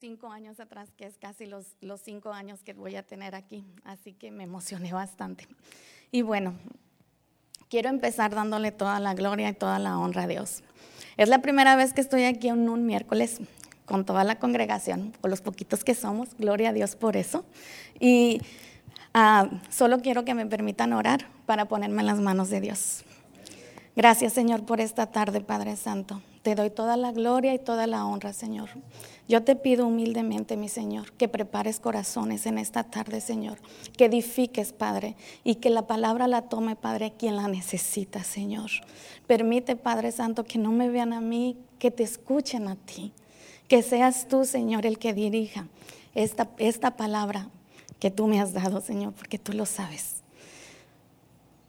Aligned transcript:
cinco 0.00 0.28
años 0.32 0.58
atrás, 0.60 0.88
que 0.96 1.04
es 1.04 1.18
casi 1.18 1.44
los, 1.44 1.76
los 1.82 2.00
cinco 2.00 2.32
años 2.32 2.62
que 2.62 2.72
voy 2.72 2.96
a 2.96 3.02
tener 3.02 3.34
aquí, 3.34 3.64
así 3.84 4.14
que 4.14 4.30
me 4.30 4.44
emocioné 4.44 4.92
bastante. 4.92 5.46
Y 6.10 6.22
bueno, 6.22 6.54
quiero 7.68 7.90
empezar 7.90 8.34
dándole 8.34 8.72
toda 8.72 8.98
la 8.98 9.12
gloria 9.14 9.50
y 9.50 9.52
toda 9.52 9.78
la 9.78 9.98
honra 9.98 10.22
a 10.22 10.26
Dios. 10.26 10.62
Es 11.18 11.28
la 11.28 11.42
primera 11.42 11.76
vez 11.76 11.92
que 11.92 12.00
estoy 12.00 12.24
aquí 12.24 12.48
en 12.48 12.68
un 12.68 12.86
miércoles 12.86 13.40
con 13.84 14.06
toda 14.06 14.24
la 14.24 14.38
congregación, 14.38 15.12
o 15.20 15.28
los 15.28 15.42
poquitos 15.42 15.84
que 15.84 15.94
somos, 15.94 16.34
gloria 16.38 16.70
a 16.70 16.72
Dios 16.72 16.96
por 16.96 17.16
eso. 17.16 17.44
Y 17.98 18.40
uh, 19.14 19.54
solo 19.68 20.00
quiero 20.00 20.24
que 20.24 20.32
me 20.32 20.46
permitan 20.46 20.94
orar 20.94 21.26
para 21.44 21.66
ponerme 21.66 22.00
en 22.00 22.06
las 22.06 22.20
manos 22.20 22.48
de 22.48 22.62
Dios. 22.62 23.04
Gracias 23.96 24.32
Señor 24.32 24.64
por 24.64 24.80
esta 24.80 25.06
tarde, 25.06 25.42
Padre 25.42 25.76
Santo. 25.76 26.22
Te 26.42 26.54
doy 26.54 26.70
toda 26.70 26.96
la 26.96 27.12
gloria 27.12 27.52
y 27.52 27.58
toda 27.58 27.86
la 27.86 28.06
honra, 28.06 28.32
Señor. 28.32 28.70
Yo 29.28 29.44
te 29.44 29.56
pido 29.56 29.86
humildemente, 29.86 30.56
mi 30.56 30.68
Señor, 30.68 31.12
que 31.12 31.28
prepares 31.28 31.78
corazones 31.80 32.46
en 32.46 32.56
esta 32.56 32.82
tarde, 32.82 33.20
Señor, 33.20 33.58
que 33.96 34.06
edifiques, 34.06 34.72
Padre, 34.72 35.16
y 35.44 35.56
que 35.56 35.68
la 35.68 35.86
palabra 35.86 36.26
la 36.26 36.42
tome, 36.42 36.76
Padre, 36.76 37.12
quien 37.16 37.36
la 37.36 37.46
necesita, 37.46 38.24
Señor. 38.24 38.70
Permite, 39.26 39.76
Padre 39.76 40.12
Santo, 40.12 40.44
que 40.44 40.58
no 40.58 40.72
me 40.72 40.88
vean 40.88 41.12
a 41.12 41.20
mí, 41.20 41.58
que 41.78 41.90
te 41.90 42.02
escuchen 42.02 42.68
a 42.68 42.76
ti, 42.76 43.12
que 43.68 43.82
seas 43.82 44.26
tú, 44.26 44.44
Señor, 44.46 44.86
el 44.86 44.98
que 44.98 45.12
dirija 45.12 45.68
esta, 46.14 46.50
esta 46.58 46.96
palabra 46.96 47.50
que 48.00 48.10
tú 48.10 48.26
me 48.26 48.40
has 48.40 48.54
dado, 48.54 48.80
Señor, 48.80 49.12
porque 49.12 49.38
tú 49.38 49.52
lo 49.52 49.66
sabes. 49.66 50.22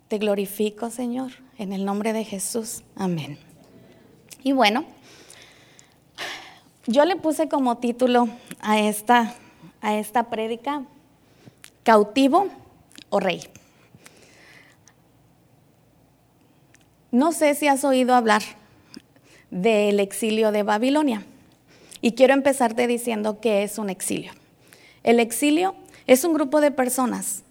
Te 0.07 0.17
glorifico, 0.17 0.89
Señor, 0.89 1.31
en 1.57 1.73
el 1.73 1.85
nombre 1.85 2.13
de 2.13 2.23
Jesús. 2.23 2.83
Amén. 2.95 3.50
Y 4.43 4.53
bueno, 4.53 4.85
yo 6.87 7.05
le 7.05 7.15
puse 7.15 7.47
como 7.47 7.77
título 7.77 8.27
a 8.59 8.79
esta, 8.79 9.35
a 9.81 9.95
esta 9.95 10.29
prédica, 10.29 10.83
cautivo 11.83 12.47
o 13.09 13.19
rey. 13.19 13.41
No 17.11 17.33
sé 17.33 17.53
si 17.55 17.67
has 17.67 17.83
oído 17.83 18.15
hablar 18.15 18.41
del 19.51 19.99
exilio 19.99 20.51
de 20.51 20.63
Babilonia. 20.63 21.23
Y 22.01 22.13
quiero 22.13 22.33
empezarte 22.33 22.87
diciendo 22.87 23.39
que 23.41 23.61
es 23.61 23.77
un 23.77 23.89
exilio. 23.89 24.31
El 25.03 25.19
exilio 25.19 25.75
es 26.07 26.23
un 26.23 26.33
grupo 26.33 26.61
de 26.61 26.71
personas 26.71 27.43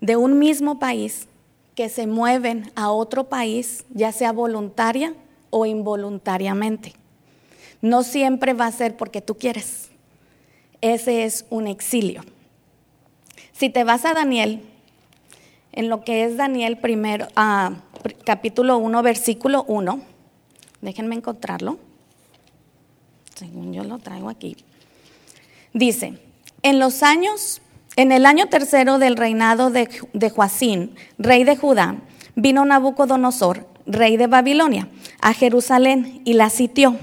de 0.00 0.16
un 0.16 0.40
mismo 0.40 0.80
país 0.80 1.28
que 1.76 1.88
se 1.88 2.08
mueven 2.08 2.72
a 2.74 2.90
otro 2.90 3.28
país, 3.28 3.84
ya 3.90 4.10
sea 4.10 4.32
voluntaria 4.32 5.14
o 5.52 5.66
involuntariamente. 5.66 6.94
No 7.82 8.02
siempre 8.02 8.54
va 8.54 8.66
a 8.66 8.72
ser 8.72 8.96
porque 8.96 9.20
tú 9.20 9.36
quieres. 9.36 9.90
Ese 10.80 11.24
es 11.24 11.44
un 11.50 11.66
exilio. 11.66 12.22
Si 13.52 13.68
te 13.68 13.84
vas 13.84 14.04
a 14.04 14.14
Daniel, 14.14 14.62
en 15.72 15.88
lo 15.88 16.02
que 16.02 16.24
es 16.24 16.36
Daniel 16.36 16.78
primero, 16.78 17.28
ah, 17.36 17.72
capítulo 18.24 18.78
1, 18.78 19.02
versículo 19.02 19.64
1, 19.68 20.00
déjenme 20.80 21.16
encontrarlo, 21.16 21.78
según 23.34 23.72
yo 23.72 23.84
lo 23.84 23.98
traigo 23.98 24.30
aquí, 24.30 24.56
dice, 25.72 26.18
en 26.62 26.78
los 26.78 27.02
años, 27.02 27.60
en 27.96 28.10
el 28.10 28.24
año 28.26 28.48
tercero 28.48 28.98
del 28.98 29.16
reinado 29.16 29.70
de, 29.70 29.88
de 30.12 30.30
Joacín, 30.30 30.94
rey 31.18 31.44
de 31.44 31.56
Judá, 31.56 31.96
vino 32.34 32.64
Nabucodonosor, 32.64 33.66
rey 33.86 34.16
de 34.16 34.26
Babilonia, 34.26 34.88
a 35.20 35.34
Jerusalén 35.34 36.22
y 36.24 36.34
la 36.34 36.50
sitió. 36.50 36.96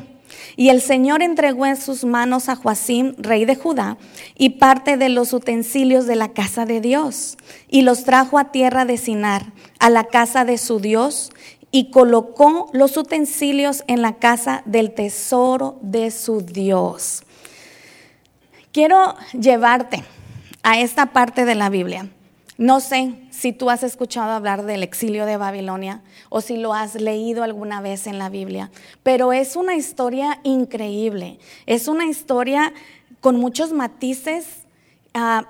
Y 0.55 0.69
el 0.69 0.81
Señor 0.81 1.22
entregó 1.22 1.66
en 1.66 1.77
sus 1.77 2.03
manos 2.03 2.49
a 2.49 2.55
Joacim, 2.55 3.16
rey 3.17 3.45
de 3.45 3.55
Judá, 3.55 3.97
y 4.38 4.52
parte 4.52 4.97
de 4.97 5.09
los 5.09 5.31
utensilios 5.31 6.05
de 6.05 6.16
la 6.16 6.33
casa 6.33 6.66
de 6.66 6.81
Dios, 6.81 7.38
y 7.69 7.83
los 7.83 8.03
trajo 8.03 8.38
a 8.38 8.52
tierra 8.52 8.85
de 8.85 8.97
Sinar, 8.97 9.53
a 9.80 9.89
la 9.89 10.03
casa 10.03 10.44
de 10.44 10.57
su 10.57 10.80
Dios, 10.80 11.31
y 11.72 11.91
colocó 11.91 12.69
los 12.73 12.97
utensilios 12.97 13.84
en 13.88 14.01
la 14.01 14.17
casa 14.17 14.63
del 14.66 14.91
tesoro 14.91 15.78
de 15.81 16.11
su 16.11 16.41
Dios. 16.41 17.23
Quiero 18.72 19.16
llevarte 19.34 20.03
a 20.63 20.79
esta 20.79 21.07
parte 21.07 21.46
de 21.46 21.56
la 21.56 21.69
Biblia. 21.69 22.09
No 22.57 22.81
sé 22.81 23.13
si 23.39 23.53
tú 23.53 23.69
has 23.69 23.83
escuchado 23.83 24.31
hablar 24.31 24.66
del 24.66 24.83
exilio 24.83 25.25
de 25.25 25.38
Babilonia 25.38 26.01
o 26.27 26.41
si 26.41 26.57
lo 26.57 26.73
has 26.73 26.95
leído 26.95 27.41
alguna 27.44 27.79
vez 27.79 28.05
en 28.05 28.17
la 28.17 28.27
Biblia, 28.27 28.69
pero 29.01 29.31
es 29.31 29.55
una 29.55 29.75
historia 29.75 30.41
increíble, 30.44 31.39
es 31.66 31.88
una 31.88 32.05
historia 32.05 32.73
con 33.22 33.38
muchos 33.38 33.72
matices, 33.72 34.63
uh, 35.16 35.45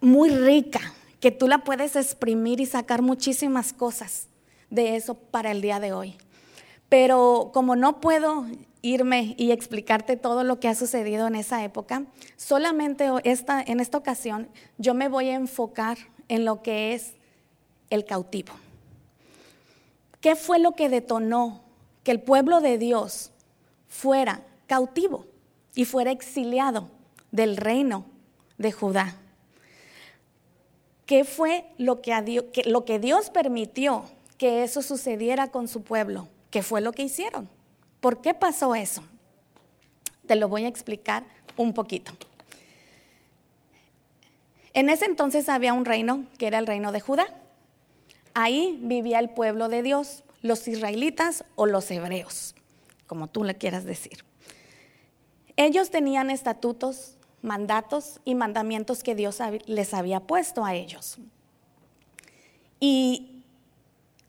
muy 0.00 0.30
rica, 0.30 0.80
que 1.20 1.30
tú 1.30 1.46
la 1.46 1.58
puedes 1.58 1.96
exprimir 1.96 2.60
y 2.60 2.66
sacar 2.66 3.02
muchísimas 3.02 3.74
cosas 3.74 4.28
de 4.70 4.96
eso 4.96 5.12
para 5.14 5.50
el 5.50 5.60
día 5.60 5.80
de 5.80 5.92
hoy. 5.92 6.16
Pero 6.88 7.50
como 7.52 7.76
no 7.76 8.00
puedo 8.00 8.46
irme 8.80 9.34
y 9.36 9.50
explicarte 9.50 10.16
todo 10.16 10.44
lo 10.44 10.60
que 10.60 10.68
ha 10.68 10.74
sucedido 10.74 11.26
en 11.26 11.34
esa 11.34 11.62
época, 11.62 12.04
solamente 12.38 13.10
esta, 13.24 13.62
en 13.62 13.80
esta 13.80 13.98
ocasión 13.98 14.48
yo 14.78 14.94
me 14.94 15.08
voy 15.08 15.28
a 15.28 15.34
enfocar 15.34 15.98
en 16.28 16.46
lo 16.46 16.62
que 16.62 16.94
es 16.94 17.12
el 17.94 18.04
cautivo. 18.04 18.52
¿Qué 20.20 20.36
fue 20.36 20.58
lo 20.58 20.72
que 20.72 20.88
detonó 20.88 21.62
que 22.02 22.10
el 22.10 22.20
pueblo 22.20 22.60
de 22.60 22.78
Dios 22.78 23.30
fuera 23.88 24.42
cautivo 24.66 25.26
y 25.74 25.84
fuera 25.84 26.10
exiliado 26.10 26.88
del 27.30 27.56
reino 27.56 28.06
de 28.58 28.72
Judá? 28.72 29.16
¿Qué 31.06 31.24
fue 31.24 31.66
lo 31.76 32.00
que, 32.00 32.20
Dios, 32.22 32.46
lo 32.64 32.84
que 32.84 32.98
Dios 32.98 33.30
permitió 33.30 34.04
que 34.38 34.64
eso 34.64 34.80
sucediera 34.80 35.48
con 35.48 35.68
su 35.68 35.82
pueblo? 35.82 36.28
¿Qué 36.50 36.62
fue 36.62 36.80
lo 36.80 36.92
que 36.92 37.02
hicieron? 37.02 37.48
¿Por 38.00 38.20
qué 38.20 38.32
pasó 38.32 38.74
eso? 38.74 39.02
Te 40.26 40.36
lo 40.36 40.48
voy 40.48 40.64
a 40.64 40.68
explicar 40.68 41.24
un 41.56 41.74
poquito. 41.74 42.12
En 44.72 44.88
ese 44.88 45.04
entonces 45.04 45.48
había 45.48 45.72
un 45.72 45.84
reino 45.84 46.24
que 46.38 46.46
era 46.46 46.58
el 46.58 46.66
reino 46.66 46.90
de 46.90 47.00
Judá. 47.00 47.26
Ahí 48.34 48.78
vivía 48.82 49.20
el 49.20 49.30
pueblo 49.30 49.68
de 49.68 49.82
Dios, 49.82 50.24
los 50.42 50.66
israelitas 50.66 51.44
o 51.54 51.66
los 51.66 51.90
hebreos, 51.90 52.54
como 53.06 53.28
tú 53.28 53.44
le 53.44 53.54
quieras 53.54 53.84
decir. 53.84 54.24
Ellos 55.56 55.90
tenían 55.90 56.30
estatutos, 56.30 57.16
mandatos 57.42 58.20
y 58.24 58.34
mandamientos 58.34 59.04
que 59.04 59.14
Dios 59.14 59.38
les 59.66 59.94
había 59.94 60.18
puesto 60.20 60.64
a 60.64 60.74
ellos. 60.74 61.18
Y 62.80 63.44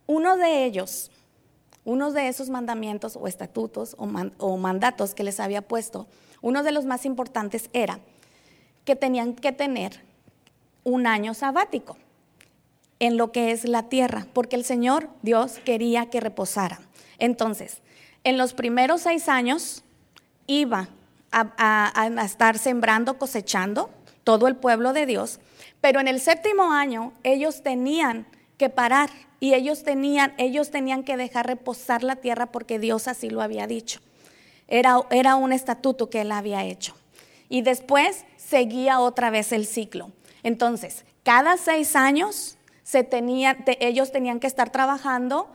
uno 0.05 0.37
de 0.37 0.66
ellos, 0.66 1.09
uno 1.83 2.11
de 2.11 2.27
esos 2.27 2.49
mandamientos 2.49 3.16
o 3.16 3.27
estatutos 3.27 3.95
o, 3.97 4.57
mandatos 4.57 5.16
que 5.16 5.23
les 5.23 5.39
había 5.39 5.63
puesto, 5.63 6.07
uno 6.43 6.61
de 6.61 6.72
los 6.72 6.85
más 6.85 7.05
importantes 7.05 7.72
era 7.73 7.99
que 8.83 8.95
tenían 8.95 9.33
que 9.33 9.51
tener 9.51 10.03
un 10.83 11.07
año 11.07 11.33
sabático 11.33 11.97
en 13.05 13.17
lo 13.17 13.31
que 13.31 13.51
es 13.51 13.66
la 13.66 13.89
tierra, 13.89 14.27
porque 14.33 14.55
el 14.55 14.63
Señor 14.63 15.09
Dios 15.21 15.59
quería 15.63 16.09
que 16.09 16.19
reposara. 16.19 16.79
Entonces, 17.19 17.81
en 18.23 18.38
los 18.38 18.53
primeros 18.53 19.01
seis 19.01 19.29
años 19.29 19.83
iba 20.47 20.89
a, 21.31 22.23
estar 22.23 22.57
sembrando, 22.57 23.17
cosechando 23.17 23.89
todo 24.23 24.47
el 24.47 24.55
pueblo 24.55 24.93
de 24.93 25.05
Dios, 25.05 25.39
pero 25.81 25.99
en 25.99 26.07
el 26.07 26.19
séptimo 26.19 26.71
año 26.71 27.13
ellos 27.23 27.61
tenían 27.61 28.25
que 28.57 28.69
parar 28.69 29.09
y 29.39 29.53
ellos 29.53 29.83
tenían, 29.83 30.33
ellos 30.37 30.72
tenían 30.72 31.03
que 31.03 31.17
dejar 31.17 31.47
reposar 31.47 32.03
la 32.03 32.16
tierra 32.16 32.47
porque 32.47 32.79
Dios 32.79 33.07
así 33.07 33.29
lo 33.29 33.41
había 33.41 33.67
dicho. 33.67 33.99
Era, 34.67 35.01
era 35.11 35.35
un 35.35 35.51
estatuto 35.51 36.09
que 36.09 36.22
él 36.22 36.31
había 36.31 36.63
hecho. 36.63 36.95
Y 37.49 37.61
después 37.61 38.25
seguía 38.37 38.99
otra 38.99 39.29
vez 39.29 39.52
el 39.52 39.67
ciclo. 39.67 40.11
Entonces, 40.41 41.05
cada 41.23 41.57
seis 41.57 41.96
años 41.96 42.57
se 42.85 43.09
ellos 43.79 44.11
tenían 44.11 44.40
que 44.40 44.46
estar 44.46 44.70
trabajando, 44.70 45.49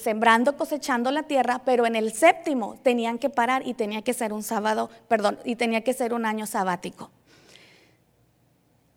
sembrando, 0.00 0.56
cosechando 0.56 1.10
la 1.10 1.24
tierra, 1.24 1.60
pero 1.66 1.84
en 1.84 1.94
el 1.94 2.14
séptimo 2.14 2.76
tenían 2.82 3.18
que 3.18 3.28
parar 3.28 3.66
y 3.66 3.74
tenía 3.74 4.00
que 4.00 4.14
ser 4.14 4.32
un 4.32 4.42
sábado, 4.42 4.88
perdón, 5.06 5.38
y 5.44 5.56
tenía 5.56 5.84
que 5.84 5.92
ser 5.92 6.14
un 6.14 6.24
año 6.24 6.46
sabático. 6.46 7.10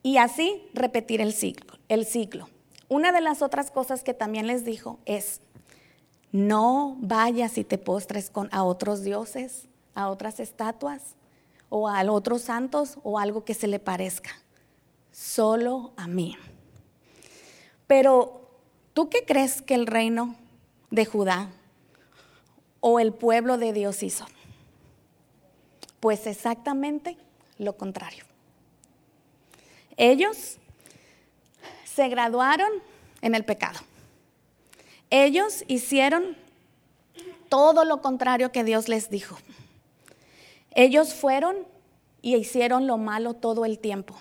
Y 0.04 0.18
así 0.18 0.64
repetir 0.74 1.20
el 1.20 1.34
ciclo, 1.34 1.78
el 1.90 2.06
ciclo. 2.06 2.48
Una 2.88 3.12
de 3.12 3.20
las 3.20 3.42
otras 3.42 3.72
cosas 3.72 4.06
que 4.06 4.14
también 4.14 4.48
les 4.48 4.64
dijo 4.64 4.98
es, 5.04 5.42
no 6.32 6.96
vayas 7.02 7.58
y 7.58 7.66
te 7.66 7.78
postres 7.78 8.30
con, 8.30 8.48
a 8.54 8.64
otros 8.64 9.04
dioses, 9.04 9.68
a 9.96 10.10
otras 10.10 10.40
estatuas, 10.40 11.18
o 11.68 11.90
a 11.90 12.02
otros 12.10 12.44
santos, 12.44 12.98
o 13.04 13.20
algo 13.20 13.44
que 13.44 13.54
se 13.54 13.68
le 13.68 13.80
parezca 13.80 14.32
solo 15.12 15.92
a 15.98 16.08
mí. 16.08 16.38
Pero, 17.90 18.48
¿tú 18.94 19.10
qué 19.10 19.26
crees 19.26 19.64
que 19.64 19.74
el 19.74 19.88
reino 19.88 20.36
de 20.92 21.06
Judá 21.06 21.50
o 22.82 23.00
el 23.00 23.14
pueblo 23.14 23.58
de 23.58 23.74
Dios 23.74 24.04
hizo? 24.04 24.28
Pues 26.00 26.28
exactamente 26.28 27.18
lo 27.58 27.78
contrario. 27.78 28.26
Ellos 29.98 30.58
se 31.84 32.10
graduaron 32.10 32.70
en 33.24 33.34
el 33.34 33.44
pecado. 33.44 33.80
Ellos 35.10 35.64
hicieron 35.68 36.38
todo 37.50 37.86
lo 37.86 38.04
contrario 38.04 38.52
que 38.52 38.64
Dios 38.64 38.88
les 38.88 39.10
dijo. 39.10 39.36
Ellos 40.76 41.16
fueron 41.16 41.58
y 42.22 42.36
hicieron 42.36 42.86
lo 42.86 43.00
malo 43.00 43.34
todo 43.34 43.66
el 43.66 43.80
tiempo. 43.80 44.16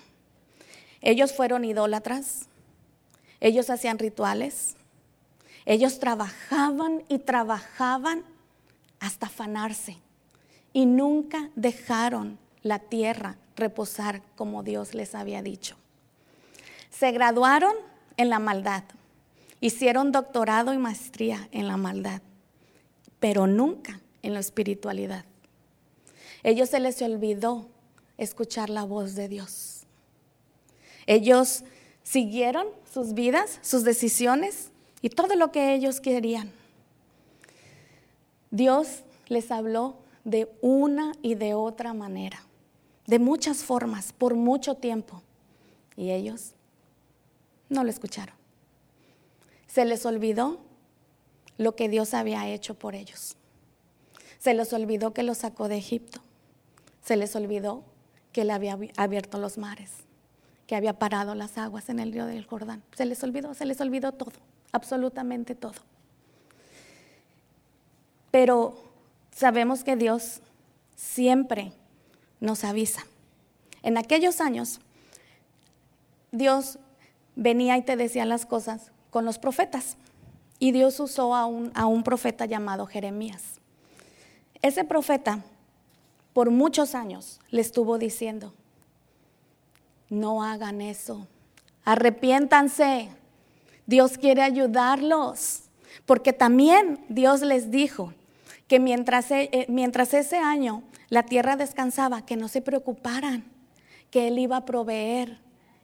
Ellos 1.01 1.33
fueron 1.33 1.65
idólatras, 1.65 2.48
ellos 3.41 3.69
hacían 3.69 3.99
rituales, 3.99 4.75
ellos 5.65 5.99
trabajaban 5.99 7.03
y 7.07 7.19
trabajaban 7.19 8.23
hasta 8.99 9.27
afanarse 9.27 9.97
y 10.73 10.85
nunca 10.85 11.49
dejaron 11.55 12.37
la 12.63 12.79
tierra 12.79 13.37
reposar 13.55 14.21
como 14.35 14.63
Dios 14.63 14.93
les 14.93 15.15
había 15.15 15.41
dicho. 15.41 15.75
Se 16.89 17.11
graduaron 17.11 17.73
en 18.17 18.29
la 18.29 18.39
maldad, 18.39 18.83
hicieron 19.61 20.11
doctorado 20.11 20.73
y 20.73 20.77
maestría 20.77 21.47
en 21.51 21.67
la 21.67 21.77
maldad, 21.77 22.21
pero 23.19 23.47
nunca 23.47 24.01
en 24.21 24.33
la 24.33 24.39
espiritualidad. 24.39 25.25
Ellos 26.43 26.69
se 26.69 26.79
les 26.79 27.01
olvidó 27.01 27.69
escuchar 28.17 28.69
la 28.69 28.83
voz 28.83 29.15
de 29.15 29.27
Dios. 29.27 29.83
Ellos 31.05 31.63
siguieron 32.09 32.65
sus 32.91 33.13
vidas, 33.13 33.59
sus 33.61 33.83
decisiones 33.83 34.71
y 35.03 35.09
todo 35.09 35.35
lo 35.35 35.51
que 35.51 35.75
ellos 35.75 36.01
querían. 36.01 36.51
Dios 38.49 39.03
les 39.27 39.51
habló 39.51 39.97
de 40.23 40.51
una 40.61 41.13
y 41.21 41.35
de 41.35 41.53
otra 41.53 41.93
manera, 41.93 42.41
de 43.05 43.19
muchas 43.19 43.63
formas, 43.63 44.11
por 44.11 44.33
mucho 44.33 44.73
tiempo. 44.73 45.21
Y 45.95 46.09
ellos 46.09 46.53
no 47.69 47.83
lo 47.83 47.91
escucharon. 47.91 48.35
Se 49.67 49.85
les 49.85 50.03
olvidó 50.07 50.57
lo 51.59 51.75
que 51.75 51.89
Dios 51.89 52.15
había 52.15 52.49
hecho 52.49 52.73
por 52.73 52.95
ellos. 52.95 53.35
Se 54.39 54.55
les 54.55 54.73
olvidó 54.73 55.13
que 55.13 55.21
los 55.21 55.37
sacó 55.37 55.67
de 55.67 55.77
Egipto. 55.77 56.21
Se 57.03 57.17
les 57.17 57.35
olvidó 57.35 57.83
que 58.33 58.41
Él 58.41 58.49
había 58.49 58.79
abierto 58.97 59.37
los 59.37 59.59
mares, 59.59 59.91
que 60.69 60.75
había 60.75 60.93
parado 60.93 61.33
las 61.33 61.57
aguas 61.57 61.89
en 61.89 61.99
el 61.99 62.13
río 62.13 62.27
del 62.27 62.45
Jordán. 62.45 62.83
Se 62.95 63.03
les 63.03 63.23
olvidó, 63.23 63.55
se 63.55 63.65
les 63.65 63.81
olvidó 63.81 64.11
todo, 64.11 64.33
absolutamente 64.71 65.55
todo. 65.55 65.73
Pero 68.29 68.79
sabemos 69.31 69.83
que 69.83 69.95
Dios 69.95 70.41
siempre 70.95 71.73
nos 72.39 72.63
avisa. 72.63 73.01
En 73.81 73.97
aquellos 73.97 74.41
años, 74.41 74.79
Dios 76.31 76.77
venía 77.35 77.75
y 77.75 77.81
te 77.81 77.95
decía 77.95 78.25
las 78.25 78.45
cosas 78.45 78.91
con 79.09 79.25
los 79.25 79.39
profetas. 79.39 79.97
Y 80.59 80.71
Dios 80.71 80.99
usó 80.99 81.33
a 81.33 81.47
un, 81.47 81.71
a 81.73 81.87
un 81.87 82.03
profeta 82.03 82.45
llamado 82.45 82.85
Jeremías. 82.85 83.59
Ese 84.61 84.83
profeta 84.83 85.39
por 86.31 86.51
muchos 86.51 86.93
años 86.93 87.39
le 87.49 87.61
estuvo 87.61 87.97
diciendo, 87.97 88.53
no 90.09 90.43
hagan 90.43 90.81
eso, 90.81 91.27
arrepiéntanse, 91.85 93.09
Dios 93.85 94.17
quiere 94.17 94.41
ayudarlos, 94.41 95.63
porque 96.05 96.33
también 96.33 96.99
Dios 97.09 97.41
les 97.41 97.71
dijo 97.71 98.13
que 98.67 98.79
mientras, 98.79 99.31
e, 99.31 99.49
eh, 99.51 99.65
mientras 99.67 100.13
ese 100.13 100.37
año 100.37 100.83
la 101.09 101.23
tierra 101.23 101.55
descansaba, 101.55 102.25
que 102.25 102.35
no 102.35 102.47
se 102.47 102.61
preocuparan, 102.61 103.43
que 104.11 104.27
Él 104.27 104.37
iba 104.37 104.57
a 104.57 104.65
proveer, 104.65 105.39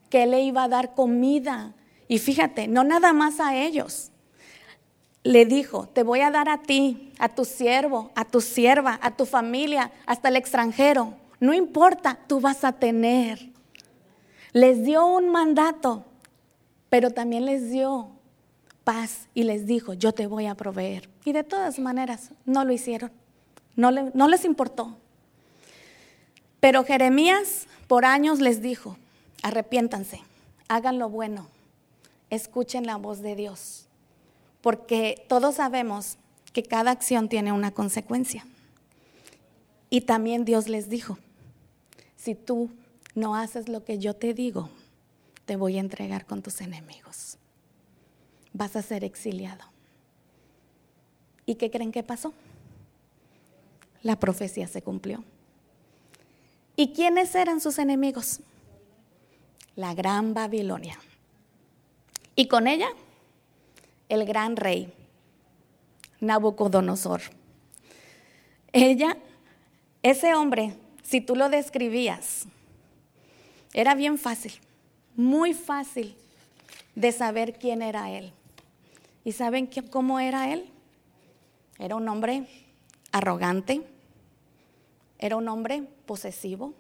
que 0.10 0.24
Él 0.24 0.32
le 0.32 0.42
iba 0.42 0.64
a 0.64 0.68
dar 0.68 0.94
comida. 0.94 1.74
Y 2.08 2.20
fíjate, 2.20 2.68
no 2.68 2.84
nada 2.84 3.12
más 3.14 3.40
a 3.40 3.56
ellos, 3.56 4.12
le 5.24 5.46
dijo, 5.46 5.88
te 5.88 6.04
voy 6.04 6.22
a 6.22 6.30
dar 6.30 6.48
a 6.50 6.62
ti, 6.62 7.12
a 7.18 7.30
tu 7.30 7.46
siervo, 7.46 8.12
a 8.14 8.26
tu 8.26 8.42
sierva, 8.42 9.00
a 9.02 9.18
tu 9.18 9.26
familia, 9.26 9.92
hasta 10.06 10.30
el 10.30 10.36
extranjero. 10.36 11.16
No 11.40 11.54
importa, 11.54 12.20
tú 12.28 12.40
vas 12.40 12.64
a 12.64 12.74
tener. 12.74 13.55
Les 14.56 14.86
dio 14.86 15.06
un 15.06 15.28
mandato, 15.30 16.06
pero 16.88 17.12
también 17.12 17.44
les 17.46 17.70
dio 17.70 18.08
paz 18.86 19.28
y 19.34 19.44
les 19.44 19.66
dijo, 19.66 19.94
yo 19.94 20.14
te 20.14 20.28
voy 20.28 20.46
a 20.46 20.56
proveer. 20.56 21.10
Y 21.26 21.34
de 21.34 21.44
todas 21.44 21.78
maneras, 21.78 22.32
no 22.46 22.64
lo 22.64 22.72
hicieron, 22.72 23.12
no, 23.76 23.92
no 23.92 24.28
les 24.30 24.46
importó. 24.46 24.96
Pero 26.62 26.86
Jeremías 26.86 27.68
por 27.88 28.06
años 28.06 28.40
les 28.40 28.62
dijo, 28.62 28.98
arrepiéntanse, 29.44 30.22
hagan 30.70 31.00
lo 31.00 31.10
bueno, 31.10 31.50
escuchen 32.30 32.86
la 32.86 32.96
voz 32.96 33.22
de 33.22 33.36
Dios 33.36 33.86
porque 34.66 35.24
todos 35.28 35.58
sabemos 35.58 36.18
que 36.52 36.64
cada 36.64 36.90
acción 36.90 37.30
tiene 37.30 37.52
una 37.52 37.70
consecuencia. 37.70 38.48
Y 39.92 40.02
también 40.02 40.44
Dios 40.44 40.68
les 40.68 40.90
dijo, 40.90 41.20
si 42.18 42.34
tú 42.34 42.72
no 43.16 43.36
haces 43.36 43.70
lo 43.70 43.84
que 43.84 43.98
yo 43.98 44.14
te 44.14 44.34
digo, 44.34 44.70
te 45.46 45.56
voy 45.56 45.78
a 45.78 45.80
entregar 45.80 46.26
con 46.26 46.42
tus 46.42 46.62
enemigos. 46.62 47.38
Vas 48.54 48.76
a 48.76 48.82
ser 48.82 49.04
exiliado. 49.04 49.64
¿Y 51.46 51.56
qué 51.56 51.72
creen 51.72 51.92
que 51.92 52.04
pasó? 52.04 52.34
La 54.04 54.20
profecía 54.20 54.68
se 54.68 54.82
cumplió. 54.82 55.24
¿Y 56.76 56.94
quiénes 56.94 57.34
eran 57.36 57.62
sus 57.62 57.80
enemigos? 57.80 58.42
La 59.76 59.94
gran 59.94 60.34
Babilonia. 60.34 61.00
Y 62.36 62.48
con 62.48 62.68
ella 62.68 62.90
el 64.10 64.26
gran 64.26 64.56
rey, 64.56 64.92
Nabucodonosor. 66.20 67.22
Ella, 68.72 69.18
ese 70.04 70.36
hombre, 70.36 70.76
si 71.02 71.22
tú 71.22 71.36
lo 71.36 71.50
describías, 71.50 72.46
era 73.76 73.94
bien 73.94 74.18
fácil, 74.18 74.54
muy 75.18 75.54
fácil 75.54 76.16
de 76.96 77.12
saber 77.12 77.60
quién 77.60 77.82
era 77.82 78.10
él. 78.10 78.32
¿Y 79.26 79.34
saben 79.34 79.70
cómo 79.92 80.22
era 80.22 80.54
él? 80.54 80.72
Era 81.78 81.98
un 81.98 82.08
hombre 82.08 82.48
arrogante, 83.12 83.86
era 85.20 85.36
un 85.36 85.50
hombre 85.50 85.84
posesivo, 86.06 86.74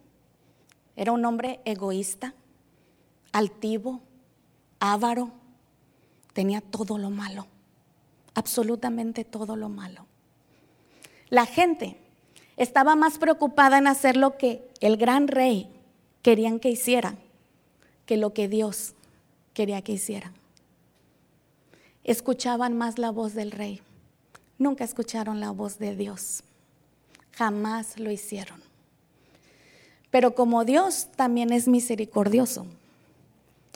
era 0.95 1.11
un 1.11 1.25
hombre 1.25 1.59
egoísta, 1.65 2.33
altivo, 3.33 3.99
avaro 4.79 5.31
tenía 6.31 6.61
todo 6.61 6.97
lo 6.97 7.09
malo, 7.09 7.45
absolutamente 8.35 9.25
todo 9.25 9.57
lo 9.57 9.67
malo. 9.67 10.05
La 11.27 11.45
gente 11.45 11.99
estaba 12.55 12.95
más 12.95 13.17
preocupada 13.17 13.79
en 13.79 13.87
hacer 13.87 14.15
lo 14.15 14.37
que 14.37 14.69
el 14.79 14.95
gran 14.95 15.27
rey 15.27 15.74
querían 16.25 16.59
que 16.59 16.71
hiciera 16.71 17.13
que 18.07 18.17
lo 18.17 18.33
que 18.33 18.47
Dios 18.47 18.95
quería 19.53 19.83
que 19.83 19.91
hicieran. 19.91 20.33
Escuchaban 22.03 22.75
más 22.75 22.97
la 22.97 23.11
voz 23.11 23.35
del 23.35 23.51
rey, 23.51 23.81
nunca 24.57 24.83
escucharon 24.83 25.39
la 25.39 25.51
voz 25.51 25.77
de 25.77 25.95
Dios, 25.95 26.43
jamás 27.33 27.99
lo 27.99 28.09
hicieron. 28.09 28.59
Pero 30.09 30.33
como 30.33 30.65
Dios 30.65 31.09
también 31.15 31.53
es 31.53 31.67
misericordioso, 31.67 32.65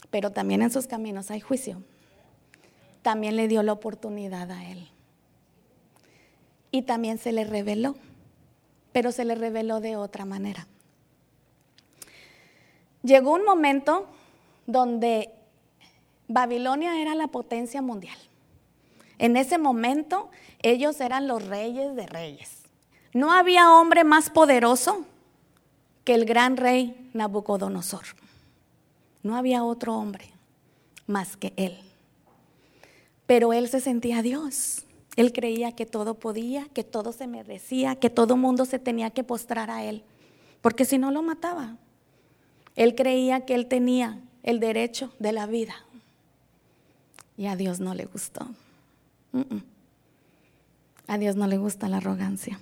pero 0.10 0.32
también 0.32 0.64
en 0.64 0.72
sus 0.72 0.88
caminos 0.88 1.30
hay 1.30 1.42
juicio 1.42 1.84
también 3.02 3.36
le 3.36 3.48
dio 3.48 3.64
la 3.64 3.74
oportunidad 3.74 4.52
a 4.52 4.70
él. 4.70 4.88
Y 6.72 6.84
también 6.84 7.18
se 7.18 7.32
le 7.32 7.44
reveló, 7.44 7.96
pero 8.92 9.12
se 9.12 9.26
le 9.26 9.36
reveló 9.36 9.80
de 9.80 9.96
otra 9.96 10.26
manera. 10.26 10.68
Llegó 13.04 13.34
un 13.34 13.46
momento 13.46 14.08
donde 14.68 15.32
Babilonia 16.28 17.02
era 17.02 17.16
la 17.16 17.28
potencia 17.28 17.82
mundial. 17.82 18.18
En 19.18 19.36
ese 19.36 19.58
momento 19.58 20.30
ellos 20.62 21.00
eran 21.02 21.28
los 21.28 21.46
reyes 21.46 21.96
de 21.96 22.08
reyes. 22.08 22.64
No 23.14 23.32
había 23.32 23.74
hombre 23.74 24.04
más 24.04 24.30
poderoso 24.30 25.06
que 26.04 26.14
el 26.14 26.26
gran 26.26 26.58
rey 26.58 27.10
Nabucodonosor. 27.14 28.06
No 29.24 29.36
había 29.36 29.64
otro 29.64 29.96
hombre 29.96 30.30
más 31.08 31.36
que 31.36 31.54
él. 31.58 31.78
Pero 33.26 33.54
él 33.54 33.68
se 33.68 33.82
sentía 33.82 34.22
Dios. 34.22 34.86
Él 35.16 35.34
creía 35.34 35.72
que 35.74 35.86
todo 35.86 36.14
podía, 36.14 36.68
que 36.74 36.84
todo 36.84 37.12
se 37.12 37.28
merecía, 37.28 37.96
que 37.96 38.10
todo 38.10 38.38
mundo 38.38 38.66
se 38.66 38.80
tenía 38.80 39.10
que 39.10 39.24
postrar 39.24 39.70
a 39.70 39.84
él, 39.84 40.04
porque 40.62 40.86
si 40.86 40.98
no 40.98 41.12
lo 41.12 41.22
mataba. 41.22 41.76
Él 42.80 42.96
creía 42.96 43.42
que 43.42 43.56
él 43.56 43.68
tenía 43.68 44.22
el 44.42 44.62
derecho 44.62 45.12
de 45.20 45.34
la 45.34 45.48
vida. 45.48 45.76
Y 47.36 47.48
a 47.48 47.58
Dios 47.58 47.82
no 47.82 47.94
le 47.94 48.06
gustó. 48.06 48.48
A 51.06 51.18
Dios 51.18 51.36
no 51.36 51.46
le 51.48 51.58
gusta 51.58 51.90
la 51.90 51.98
arrogancia. 51.98 52.58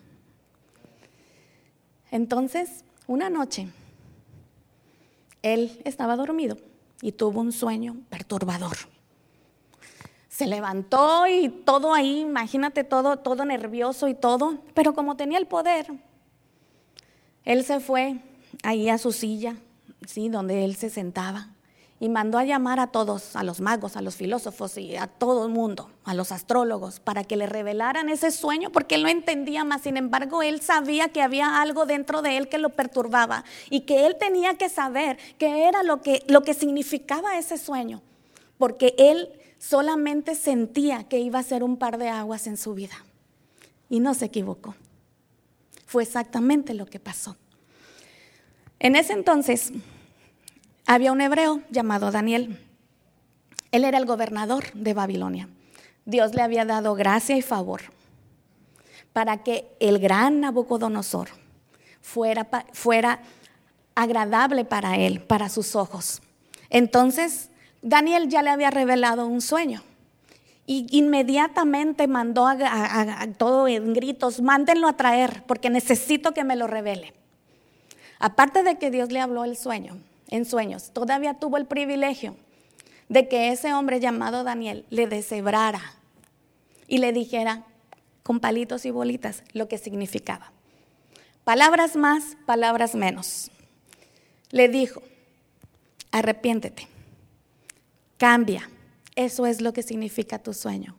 Entonces, 2.09 2.83
una 3.05 3.29
noche, 3.29 3.67
él 5.43 5.79
estaba 5.85 6.15
dormido 6.15 6.57
y 6.99 7.11
tuvo 7.11 7.41
un 7.41 7.51
sueño 7.51 7.95
perturbador. 8.09 8.75
Se 10.29 10.47
levantó 10.47 11.27
y 11.27 11.49
todo 11.49 11.93
ahí, 11.93 12.21
imagínate 12.21 12.83
todo, 12.83 13.17
todo 13.17 13.45
nervioso 13.45 14.07
y 14.07 14.15
todo, 14.15 14.57
pero 14.73 14.95
como 14.95 15.15
tenía 15.15 15.37
el 15.37 15.45
poder, 15.45 15.85
él 17.45 17.63
se 17.63 17.79
fue 17.79 18.19
ahí 18.63 18.89
a 18.89 18.97
su 18.97 19.11
silla, 19.11 19.57
sí, 20.05 20.29
donde 20.29 20.65
él 20.65 20.75
se 20.75 20.89
sentaba 20.89 21.49
y 21.99 22.09
mandó 22.09 22.37
a 22.37 22.45
llamar 22.45 22.79
a 22.79 22.87
todos, 22.87 23.35
a 23.35 23.43
los 23.43 23.59
magos, 23.59 23.97
a 23.97 24.01
los 24.01 24.15
filósofos 24.15 24.77
y 24.77 24.95
a 24.95 25.07
todo 25.07 25.47
el 25.47 25.51
mundo, 25.51 25.89
a 26.03 26.13
los 26.13 26.31
astrólogos, 26.31 26.99
para 26.99 27.23
que 27.23 27.37
le 27.37 27.47
revelaran 27.47 28.09
ese 28.09 28.29
sueño, 28.29 28.71
porque 28.71 28.95
él 28.95 29.03
no 29.03 29.09
entendía 29.09 29.63
más. 29.63 29.81
Sin 29.81 29.97
embargo, 29.97 30.43
él 30.43 30.61
sabía 30.61 31.09
que 31.09 31.23
había 31.23 31.59
algo 31.59 31.85
dentro 31.85 32.21
de 32.21 32.37
él 32.37 32.49
que 32.49 32.59
lo 32.59 32.69
perturbaba 32.69 33.43
y 33.69 33.81
que 33.81 34.05
él 34.05 34.15
tenía 34.19 34.55
que 34.55 34.69
saber 34.69 35.17
qué 35.39 35.67
era 35.67 35.81
lo 35.81 36.01
que, 36.01 36.23
lo 36.27 36.43
que 36.43 36.53
significaba 36.53 37.37
ese 37.39 37.57
sueño, 37.57 38.03
porque 38.59 38.93
él 38.99 39.29
solamente 39.57 40.35
sentía 40.35 41.05
que 41.05 41.19
iba 41.19 41.39
a 41.39 41.43
ser 41.43 41.63
un 41.63 41.77
par 41.77 41.97
de 41.97 42.09
aguas 42.09 42.45
en 42.45 42.57
su 42.57 42.75
vida. 42.75 43.03
Y 43.89 44.01
no 44.01 44.13
se 44.13 44.25
equivocó. 44.25 44.75
Fue 45.87 46.03
exactamente 46.03 46.73
lo 46.73 46.85
que 46.85 46.99
pasó. 46.99 47.37
En 48.79 48.95
ese 48.95 49.13
entonces, 49.13 49.71
había 50.85 51.11
un 51.11 51.21
hebreo 51.21 51.61
llamado 51.69 52.11
Daniel. 52.11 52.59
Él 53.71 53.83
era 53.83 53.97
el 53.97 54.05
gobernador 54.05 54.71
de 54.73 54.93
Babilonia. 54.93 55.49
Dios 56.05 56.33
le 56.33 56.41
había 56.41 56.63
dado 56.63 56.95
gracia 56.95 57.35
y 57.35 57.41
favor 57.41 57.81
para 59.11 59.43
que 59.43 59.67
el 59.79 59.99
gran 59.99 60.41
Nabucodonosor 60.41 61.29
fuera, 62.01 62.47
fuera 62.71 63.19
agradable 63.95 64.63
para 64.63 64.97
él, 64.97 65.21
para 65.21 65.49
sus 65.49 65.75
ojos. 65.75 66.21
Entonces, 66.69 67.49
Daniel 67.81 68.29
ya 68.29 68.43
le 68.43 68.51
había 68.51 68.69
revelado 68.69 69.27
un 69.27 69.41
sueño. 69.41 69.81
Y 70.65 70.85
inmediatamente 70.91 72.07
mandó 72.07 72.45
a, 72.45 72.57
a, 72.61 73.27
todo 73.33 73.67
en 73.67 73.93
gritos, 73.93 74.41
mándenlo 74.41 74.87
a 74.87 74.97
traer, 74.97 75.43
porque 75.47 75.69
necesito 75.69 76.33
que 76.33 76.43
me 76.43 76.55
lo 76.55 76.67
revele. 76.67 77.13
Aparte 78.19 78.63
de 78.63 78.77
que 78.77 78.91
Dios 78.91 79.11
le 79.11 79.19
habló 79.19 79.43
el 79.43 79.57
sueño, 79.57 79.97
en 80.29 80.45
sueños, 80.45 80.91
todavía 80.91 81.35
tuvo 81.35 81.57
el 81.57 81.65
privilegio 81.65 82.35
de 83.09 83.27
que 83.27 83.51
ese 83.51 83.73
hombre 83.73 83.99
llamado 83.99 84.43
Daniel 84.43 84.85
le 84.89 85.07
deshebrara 85.07 85.81
y 86.87 86.97
le 86.97 87.13
dijera 87.13 87.65
con 88.23 88.39
palitos 88.39 88.85
y 88.85 88.91
bolitas 88.91 89.43
lo 89.53 89.67
que 89.67 89.77
significaba. 89.77 90.51
Palabras 91.43 91.95
más, 91.95 92.35
palabras 92.45 92.93
menos. 92.93 93.51
Le 94.51 94.67
dijo, 94.67 95.01
arrepiéntete, 96.11 96.87
cambia. 98.17 98.69
Eso 99.15 99.45
es 99.45 99.61
lo 99.61 99.73
que 99.73 99.81
significa 99.81 100.39
tu 100.39 100.53
sueño. 100.53 100.97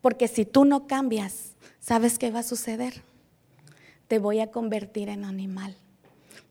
Porque 0.00 0.28
si 0.28 0.44
tú 0.44 0.64
no 0.64 0.86
cambias, 0.86 1.52
¿sabes 1.80 2.18
qué 2.18 2.30
va 2.30 2.40
a 2.40 2.44
suceder? 2.44 3.02
Te 4.06 4.18
voy 4.18 4.40
a 4.40 4.50
convertir 4.50 5.08
en 5.08 5.24
animal. 5.24 5.76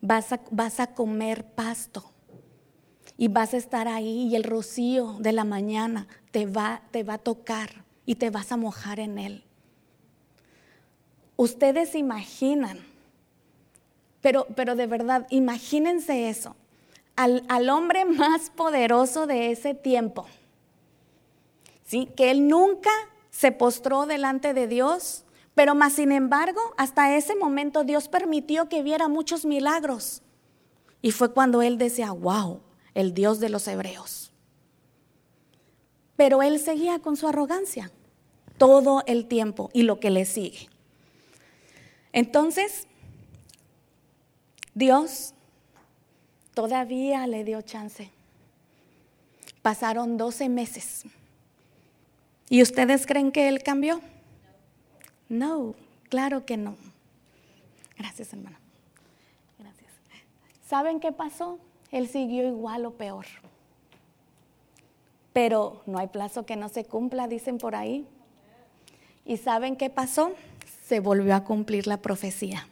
Vas 0.06 0.32
a, 0.34 0.40
vas 0.52 0.80
a 0.80 0.94
comer 0.94 1.44
pasto 1.44 2.12
y 3.18 3.28
vas 3.28 3.56
a 3.56 3.58
estar 3.58 3.88
ahí 3.88 4.28
y 4.28 4.36
el 4.36 4.44
rocío 4.44 5.16
de 5.20 5.32
la 5.32 5.46
mañana 5.46 6.08
te 6.30 6.46
va, 6.46 6.84
te 6.92 7.02
va 7.04 7.16
a 7.16 7.18
tocar 7.18 7.84
y 8.06 8.16
te 8.16 8.30
vas 8.30 8.52
a 8.52 8.58
mojar 8.58 9.00
en 9.00 9.18
él. 9.18 9.44
Ustedes 11.38 11.96
imaginan, 11.96 12.80
pero, 14.22 14.46
pero 14.56 14.76
de 14.76 14.86
verdad, 14.86 15.26
imagínense 15.32 16.30
eso, 16.30 16.56
al, 17.16 17.44
al 17.48 17.70
hombre 17.70 18.06
más 18.06 18.52
poderoso 18.52 19.26
de 19.26 19.50
ese 19.50 19.74
tiempo, 19.74 20.28
¿sí? 21.84 22.12
que 22.16 22.30
él 22.30 22.48
nunca 22.48 22.92
se 23.32 23.52
postró 23.52 24.06
delante 24.06 24.54
de 24.54 24.68
Dios, 24.68 25.25
pero 25.56 25.74
más 25.74 25.94
sin 25.94 26.12
embargo, 26.12 26.60
hasta 26.78 27.16
ese 27.16 27.36
momento 27.36 27.86
Dios 27.86 28.10
permitió 28.10 28.68
que 28.68 28.84
viera 28.84 29.08
muchos 29.08 29.46
milagros. 29.46 30.22
Y 31.02 31.12
fue 31.12 31.32
cuando 31.34 31.62
él 31.62 31.78
decía, 31.78 32.12
wow, 32.12 32.60
el 32.94 33.14
Dios 33.14 33.40
de 33.40 33.50
los 33.50 33.68
hebreos. 33.68 34.32
Pero 36.18 36.44
él 36.44 36.60
seguía 36.60 37.00
con 37.00 37.16
su 37.16 37.28
arrogancia 37.28 37.92
todo 38.58 39.04
el 39.08 39.28
tiempo 39.28 39.70
y 39.74 39.84
lo 39.84 40.00
que 40.00 40.10
le 40.10 40.26
sigue. 40.26 40.70
Entonces, 42.12 42.88
Dios 44.74 45.34
todavía 46.54 47.28
le 47.28 47.44
dio 47.44 47.62
chance. 47.62 48.10
Pasaron 49.62 50.18
12 50.18 50.50
meses. 50.50 51.06
¿Y 52.50 52.62
ustedes 52.62 53.06
creen 53.06 53.32
que 53.32 53.48
él 53.48 53.64
cambió? 53.64 54.02
No, 55.30 55.76
claro 56.10 56.46
que 56.46 56.58
no. 56.58 56.76
Gracias, 57.98 58.34
hermano. 58.34 58.58
Gracias. 59.60 59.92
¿Saben 60.68 61.00
qué 61.00 61.12
pasó? 61.12 61.60
él 61.96 62.10
siguió 62.10 62.46
igual 62.46 62.86
o 62.86 62.92
peor. 62.92 63.26
Pero 65.32 65.82
no 65.86 65.98
hay 65.98 66.08
plazo 66.08 66.46
que 66.46 66.58
no 66.58 66.68
se 66.68 66.84
cumpla, 66.84 67.28
dicen 67.30 67.58
por 67.58 67.74
ahí. 67.74 68.06
¿Y 69.24 69.38
saben 69.38 69.78
qué 69.78 69.90
pasó? 69.90 70.34
Se 70.86 71.00
volvió 71.00 71.36
a 71.36 71.46
cumplir 71.46 71.88
la 71.88 71.98
profecía. 71.98 72.68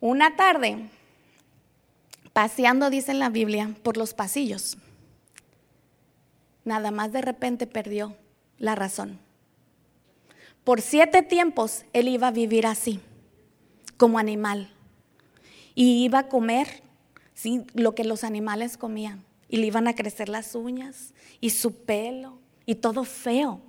Una 0.00 0.34
tarde, 0.34 0.88
paseando, 2.32 2.90
dice 2.90 3.14
la 3.14 3.30
Biblia, 3.30 3.76
por 3.84 3.96
los 3.96 4.12
pasillos, 4.12 4.76
nada 6.64 6.90
más 6.90 7.12
de 7.12 7.22
repente 7.22 7.68
perdió 7.68 8.16
la 8.58 8.74
razón. 8.74 9.20
Por 10.66 10.80
siete 10.80 11.22
tiempos 11.22 11.84
él 11.92 12.08
iba 12.08 12.26
a 12.26 12.32
vivir 12.32 12.66
así, 12.66 12.98
como 13.96 14.18
animal, 14.18 14.68
y 15.76 16.04
iba 16.04 16.18
a 16.18 16.28
comer 16.28 16.82
¿sí? 17.34 17.64
lo 17.72 17.94
que 17.94 18.02
los 18.02 18.24
animales 18.24 18.76
comían. 18.76 19.24
Y 19.48 19.58
le 19.58 19.68
iban 19.68 19.86
a 19.86 19.94
crecer 19.94 20.28
las 20.28 20.56
uñas 20.56 21.14
y 21.40 21.50
su 21.50 21.84
pelo 21.84 22.40
y 22.64 22.74
todo 22.74 23.04
feo. 23.04 23.60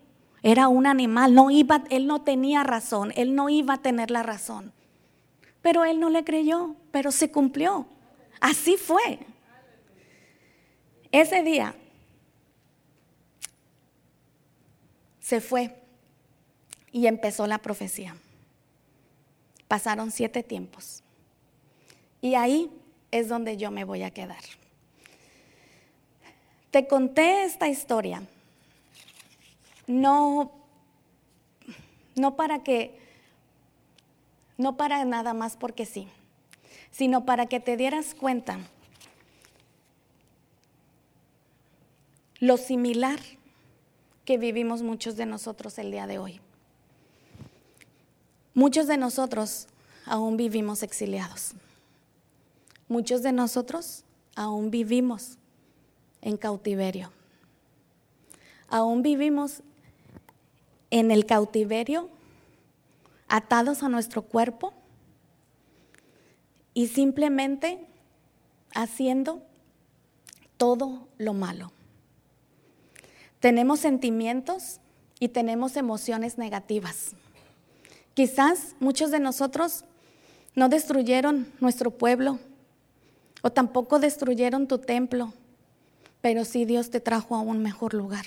Era 0.42 0.70
un 0.70 0.88
animal, 0.88 1.36
no 1.36 1.52
iba, 1.52 1.84
él 1.92 2.08
no 2.08 2.24
tenía 2.24 2.64
razón, 2.64 3.14
él 3.16 3.36
no 3.36 3.48
iba 3.48 3.76
a 3.76 3.82
tener 3.84 4.10
la 4.10 4.24
razón. 4.24 4.74
Pero 5.62 5.86
él 5.86 6.00
no 6.00 6.10
le 6.10 6.24
creyó, 6.24 6.76
pero 6.90 7.12
se 7.12 7.30
cumplió. 7.30 7.86
Así 8.40 8.76
fue. 8.76 9.20
Ese 11.12 11.44
día 11.44 11.76
se 15.20 15.40
fue 15.42 15.87
y 16.98 17.06
empezó 17.06 17.46
la 17.46 17.60
profecía. 17.60 18.16
Pasaron 19.68 20.10
siete 20.10 20.42
tiempos. 20.42 21.04
Y 22.22 22.34
ahí 22.34 22.72
es 23.12 23.30
donde 23.30 23.56
yo 23.56 23.70
me 23.70 23.84
voy 23.84 24.02
a 24.02 24.10
quedar. 24.10 24.42
Te 26.72 26.88
conté 26.88 27.44
esta 27.44 27.68
historia 27.68 28.24
no, 29.86 30.52
no 32.16 32.36
para 32.36 32.64
que, 32.64 33.00
no 34.58 34.76
para 34.76 35.06
nada 35.06 35.36
más 35.36 35.56
porque 35.56 35.86
sí, 35.86 36.08
sino 36.90 37.26
para 37.26 37.46
que 37.46 37.60
te 37.60 37.78
dieras 37.78 38.16
cuenta 38.16 38.60
lo 42.40 42.58
similar 42.58 43.20
que 44.26 44.40
vivimos 44.40 44.82
muchos 44.82 45.16
de 45.16 45.28
nosotros 45.28 45.78
el 45.78 45.92
día 45.92 46.08
de 46.08 46.18
hoy. 46.18 46.42
Muchos 48.58 48.88
de 48.88 48.98
nosotros 48.98 49.68
aún 50.08 50.36
vivimos 50.36 50.82
exiliados. 50.82 51.52
Muchos 52.88 53.22
de 53.22 53.32
nosotros 53.32 54.04
aún 54.36 54.72
vivimos 54.72 55.38
en 56.24 56.38
cautiverio. 56.38 57.12
Aún 58.68 59.04
vivimos 59.04 59.62
en 60.90 61.12
el 61.12 61.28
cautiverio, 61.28 62.10
atados 63.28 63.84
a 63.84 63.90
nuestro 63.90 64.24
cuerpo 64.24 64.74
y 66.74 66.88
simplemente 66.88 67.86
haciendo 68.74 69.44
todo 70.58 71.08
lo 71.20 71.36
malo. 71.36 71.72
Tenemos 73.40 73.82
sentimientos 73.82 74.80
y 75.20 75.28
tenemos 75.28 75.78
emociones 75.78 76.40
negativas. 76.40 77.14
Quizás 78.18 78.76
muchos 78.80 79.12
de 79.12 79.20
nosotros 79.20 79.86
no 80.56 80.70
destruyeron 80.70 81.54
nuestro 81.60 81.92
pueblo, 81.92 82.40
o 83.44 83.52
tampoco 83.52 84.00
destruyeron 84.00 84.68
tu 84.68 84.80
templo, 84.80 85.34
pero 86.20 86.44
sí 86.44 86.66
Dios 86.66 86.90
te 86.90 87.00
trajo 87.00 87.36
a 87.36 87.42
un 87.42 87.62
mejor 87.62 87.94
lugar. 87.94 88.26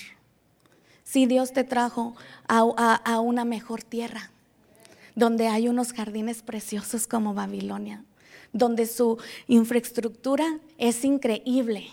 Sí 1.02 1.26
Dios 1.26 1.52
te 1.52 1.64
trajo 1.64 2.14
a, 2.46 3.18
una 3.18 3.44
mejor 3.44 3.82
tierra, 3.82 4.30
donde 5.16 5.48
hay 5.48 5.66
unos 5.66 5.92
jardines 5.92 6.42
preciosos 6.42 7.08
como 7.08 7.34
Babilonia, 7.34 8.04
donde 8.52 8.86
su 8.86 9.18
infraestructura 9.48 10.60
es 10.78 11.04
increíble. 11.04 11.88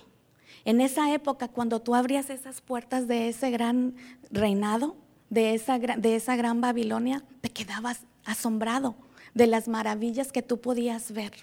En 0.65 0.81
esa 0.81 1.11
época, 1.15 1.47
cuando 1.47 1.81
tú 1.81 1.95
abrías 1.95 2.29
esas 2.29 2.61
puertas 2.61 3.07
de 3.07 3.29
ese 3.29 3.49
gran 3.49 3.95
reinado, 4.29 4.95
de 5.29 5.53
esa, 5.53 5.79
de 5.79 6.15
esa 6.15 6.35
gran 6.35 6.61
Babilonia, 6.61 7.23
te 7.41 7.49
quedabas 7.49 8.01
asombrado 8.25 8.95
de 9.33 9.47
las 9.47 9.67
maravillas 9.67 10.31
que 10.31 10.41
tú 10.41 10.59
podías 10.59 11.11
ver. 11.11 11.33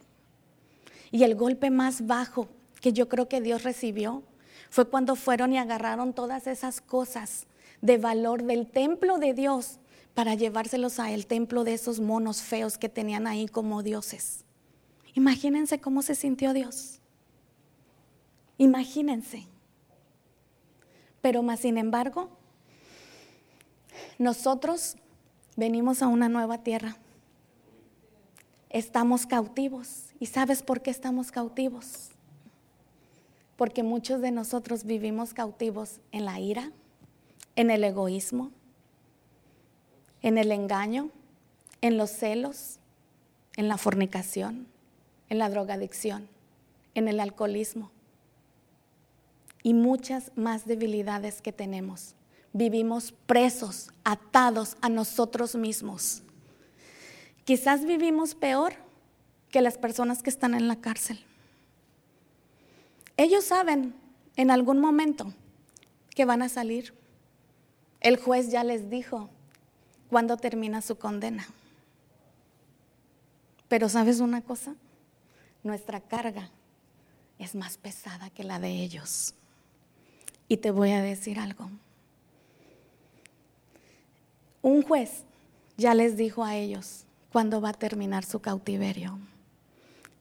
Y 1.10 1.22
el 1.22 1.34
golpe 1.34 1.70
más 1.70 2.06
bajo 2.06 2.48
que 2.80 2.92
yo 2.92 3.08
creo 3.08 3.28
que 3.28 3.40
Dios 3.40 3.62
recibió 3.62 4.22
fue 4.68 4.88
cuando 4.88 5.14
fueron 5.14 5.52
y 5.52 5.58
agarraron 5.58 6.12
todas 6.12 6.46
esas 6.46 6.80
cosas 6.80 7.46
de 7.80 7.98
valor 7.98 8.42
del 8.42 8.66
templo 8.66 9.18
de 9.18 9.32
Dios 9.32 9.78
para 10.14 10.34
llevárselos 10.34 10.98
a 10.98 11.12
el 11.12 11.26
templo 11.26 11.64
de 11.64 11.74
esos 11.74 12.00
monos 12.00 12.42
feos 12.42 12.78
que 12.78 12.88
tenían 12.88 13.26
ahí 13.26 13.46
como 13.46 13.82
dioses. 13.82 14.44
Imagínense 15.14 15.80
cómo 15.80 16.02
se 16.02 16.14
sintió 16.14 16.52
Dios. 16.52 17.00
Imagínense. 18.58 19.46
Pero 21.20 21.42
más 21.42 21.60
sin 21.60 21.78
embargo, 21.78 22.33
nosotros 24.18 24.96
venimos 25.56 26.02
a 26.02 26.08
una 26.08 26.28
nueva 26.28 26.58
tierra. 26.58 26.96
Estamos 28.70 29.26
cautivos. 29.26 30.06
¿Y 30.20 30.26
sabes 30.26 30.62
por 30.62 30.82
qué 30.82 30.90
estamos 30.90 31.30
cautivos? 31.30 32.10
Porque 33.56 33.82
muchos 33.82 34.20
de 34.20 34.30
nosotros 34.30 34.84
vivimos 34.84 35.34
cautivos 35.34 36.00
en 36.12 36.24
la 36.24 36.40
ira, 36.40 36.72
en 37.56 37.70
el 37.70 37.84
egoísmo, 37.84 38.50
en 40.22 40.38
el 40.38 40.50
engaño, 40.50 41.10
en 41.80 41.96
los 41.96 42.10
celos, 42.10 42.78
en 43.56 43.68
la 43.68 43.78
fornicación, 43.78 44.66
en 45.28 45.38
la 45.38 45.50
drogadicción, 45.50 46.28
en 46.94 47.08
el 47.08 47.20
alcoholismo 47.20 47.90
y 49.62 49.74
muchas 49.74 50.30
más 50.36 50.66
debilidades 50.66 51.40
que 51.40 51.52
tenemos. 51.52 52.14
Vivimos 52.54 53.12
presos, 53.26 53.90
atados 54.04 54.76
a 54.80 54.88
nosotros 54.88 55.56
mismos. 55.56 56.22
Quizás 57.44 57.84
vivimos 57.84 58.36
peor 58.36 58.74
que 59.50 59.60
las 59.60 59.76
personas 59.76 60.22
que 60.22 60.30
están 60.30 60.54
en 60.54 60.68
la 60.68 60.76
cárcel. 60.76 61.18
Ellos 63.16 63.44
saben 63.44 63.92
en 64.36 64.52
algún 64.52 64.80
momento 64.80 65.34
que 66.14 66.24
van 66.24 66.42
a 66.42 66.48
salir. 66.48 66.94
El 68.00 68.18
juez 68.18 68.52
ya 68.52 68.62
les 68.62 68.88
dijo, 68.88 69.28
cuando 70.08 70.36
termina 70.36 70.80
su 70.80 70.96
condena. 70.96 71.44
Pero 73.66 73.88
sabes 73.88 74.20
una 74.20 74.42
cosa, 74.42 74.76
nuestra 75.64 76.00
carga 76.00 76.50
es 77.40 77.56
más 77.56 77.78
pesada 77.78 78.30
que 78.30 78.44
la 78.44 78.60
de 78.60 78.70
ellos. 78.70 79.34
Y 80.46 80.58
te 80.58 80.70
voy 80.70 80.92
a 80.92 81.02
decir 81.02 81.40
algo. 81.40 81.68
Un 84.64 84.80
juez 84.80 85.24
ya 85.76 85.92
les 85.92 86.16
dijo 86.16 86.42
a 86.42 86.56
ellos 86.56 87.04
cuándo 87.30 87.60
va 87.60 87.68
a 87.68 87.74
terminar 87.74 88.24
su 88.24 88.40
cautiverio. 88.40 89.18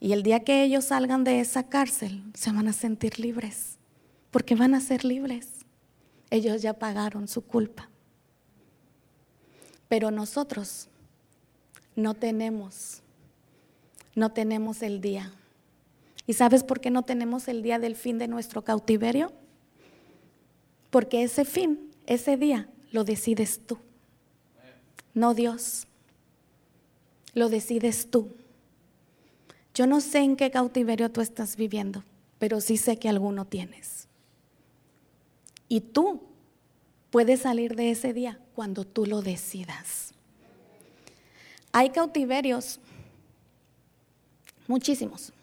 Y 0.02 0.12
el 0.12 0.22
día 0.22 0.42
que 0.42 0.64
ellos 0.64 0.84
salgan 0.84 1.24
de 1.24 1.40
esa 1.40 1.70
cárcel, 1.70 2.22
se 2.34 2.52
van 2.52 2.68
a 2.68 2.74
sentir 2.74 3.20
libres, 3.20 3.78
porque 4.32 4.56
van 4.56 4.74
a 4.74 4.82
ser 4.82 5.06
libres. 5.06 5.48
Ellos 6.30 6.62
ya 6.62 6.74
pagaron 6.74 7.30
su 7.30 7.46
culpa. 7.46 7.90
Pero 9.88 10.12
nosotros 10.12 10.90
no 11.96 12.14
tenemos, 12.14 13.02
no 14.14 14.34
tenemos 14.34 14.82
el 14.82 15.00
día. 15.00 15.32
¿Y 16.28 16.34
sabes 16.34 16.66
por 16.66 16.82
qué 16.82 16.92
no 16.92 17.04
tenemos 17.04 17.48
el 17.48 17.64
día 17.64 17.80
del 17.80 17.96
fin 17.96 18.18
de 18.18 18.28
nuestro 18.28 18.62
cautiverio? 18.62 19.32
Porque 20.90 21.24
ese 21.24 21.46
fin, 21.46 21.80
ese 22.08 22.36
día, 22.36 22.68
lo 22.92 23.06
decides 23.06 23.62
tú, 23.66 23.80
no 25.14 25.34
Dios. 25.34 25.88
Lo 27.34 27.50
decides 27.50 28.10
tú. 28.10 28.30
Yo 29.74 29.88
no 29.88 30.02
sé 30.02 30.20
en 30.20 30.36
qué 30.36 30.52
cautiverio 30.52 31.12
tú 31.12 31.22
estás 31.22 31.56
viviendo, 31.56 32.04
pero 32.38 32.62
sí 32.62 32.78
sé 32.78 32.98
que 32.98 33.10
alguno 33.10 33.46
tienes. 33.46 34.08
Y 35.68 35.82
tú 35.82 36.22
puedes 37.10 37.42
salir 37.42 37.76
de 37.76 37.92
ese 37.92 38.14
día 38.14 38.40
cuando 38.56 38.86
tú 38.86 39.06
lo 39.06 39.22
decidas. 39.22 40.14
Hay 41.72 41.90
cautiverios, 41.90 42.80
muchísimos. 44.68 45.34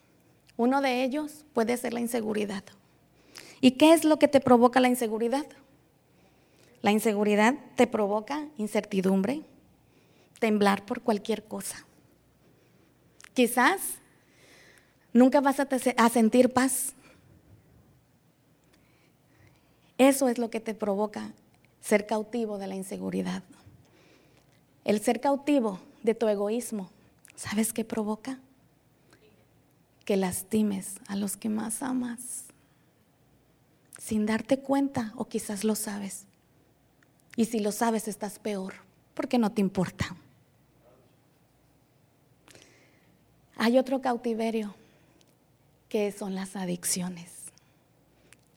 Uno 0.57 0.81
de 0.81 1.03
ellos 1.03 1.45
puede 1.53 1.77
ser 1.77 1.93
la 1.93 2.01
inseguridad. 2.01 2.63
¿Y 3.61 3.73
qué 3.73 3.93
es 3.93 4.05
lo 4.05 4.19
que 4.19 4.29
te 4.29 4.41
provoca 4.41 4.79
la 4.79 4.89
inseguridad? 4.89 5.47
La 6.83 6.93
inseguridad 6.93 7.57
te 7.77 7.87
provoca 7.87 8.47
incertidumbre, 8.57 9.43
temblar 10.41 10.85
por 10.85 11.03
cualquier 11.03 11.45
cosa. 11.45 11.87
Quizás 13.35 13.81
nunca 15.13 15.41
vas 15.41 15.61
a, 15.61 16.09
sentir 16.09 16.53
paz. 16.53 16.95
Eso 19.99 20.29
es 20.29 20.39
lo 20.39 20.51
que 20.51 20.59
te 20.59 20.75
provoca 20.75 21.33
ser 21.81 22.07
cautivo 22.07 22.59
de 22.59 22.67
la 22.67 22.75
inseguridad. 22.75 23.45
El 24.85 25.01
ser 25.01 25.21
cautivo 25.21 25.79
de 26.03 26.15
tu 26.15 26.27
egoísmo, 26.27 26.91
¿sabes 27.37 27.73
qué 27.73 27.85
provoca? 27.85 28.41
Que 30.05 30.17
lastimes 30.17 30.97
a 31.07 31.17
los 31.17 31.37
que 31.37 31.49
más 31.49 31.83
amas 31.83 32.47
sin 33.99 34.25
darte 34.27 34.59
cuenta 34.59 35.13
o 35.17 35.27
quizás 35.27 35.63
lo 35.63 35.75
sabes. 35.75 36.25
Y 37.37 37.45
si 37.45 37.61
lo 37.61 37.71
sabes 37.71 38.09
estás 38.09 38.39
peor 38.39 38.75
porque 39.15 39.39
no 39.39 39.53
te 39.53 39.61
importa. 39.61 40.17
Hay 43.63 43.77
otro 43.77 44.01
cautiverio 44.01 44.75
que 45.91 46.11
son 46.13 46.35
las 46.35 46.57
adicciones 46.57 47.31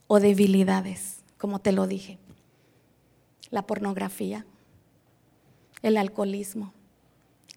o 0.08 0.22
debilidades, 0.22 1.18
como 1.38 1.60
te 1.60 1.74
lo 1.74 1.88
dije 1.88 2.20
la 3.52 3.68
pornografía, 3.68 4.46
el 5.82 5.98
alcoholismo, 5.98 6.72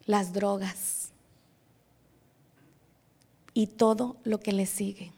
las 0.07 0.33
drogas 0.33 1.11
y 3.55 3.69
todo 3.69 4.17
lo 4.25 4.41
que 4.41 4.51
le 4.51 4.67
sigue. 4.67 5.13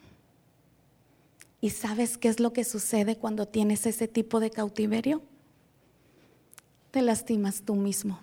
¿Y 1.62 1.70
sabes 1.70 2.18
qué 2.18 2.28
es 2.28 2.40
lo 2.40 2.52
que 2.52 2.64
sucede 2.64 3.16
cuando 3.16 3.48
tienes 3.48 3.86
ese 3.86 4.06
tipo 4.06 4.38
de 4.38 4.50
cautiverio? 4.50 5.22
Te 6.90 7.00
lastimas 7.00 7.62
tú 7.62 7.74
mismo. 7.74 8.20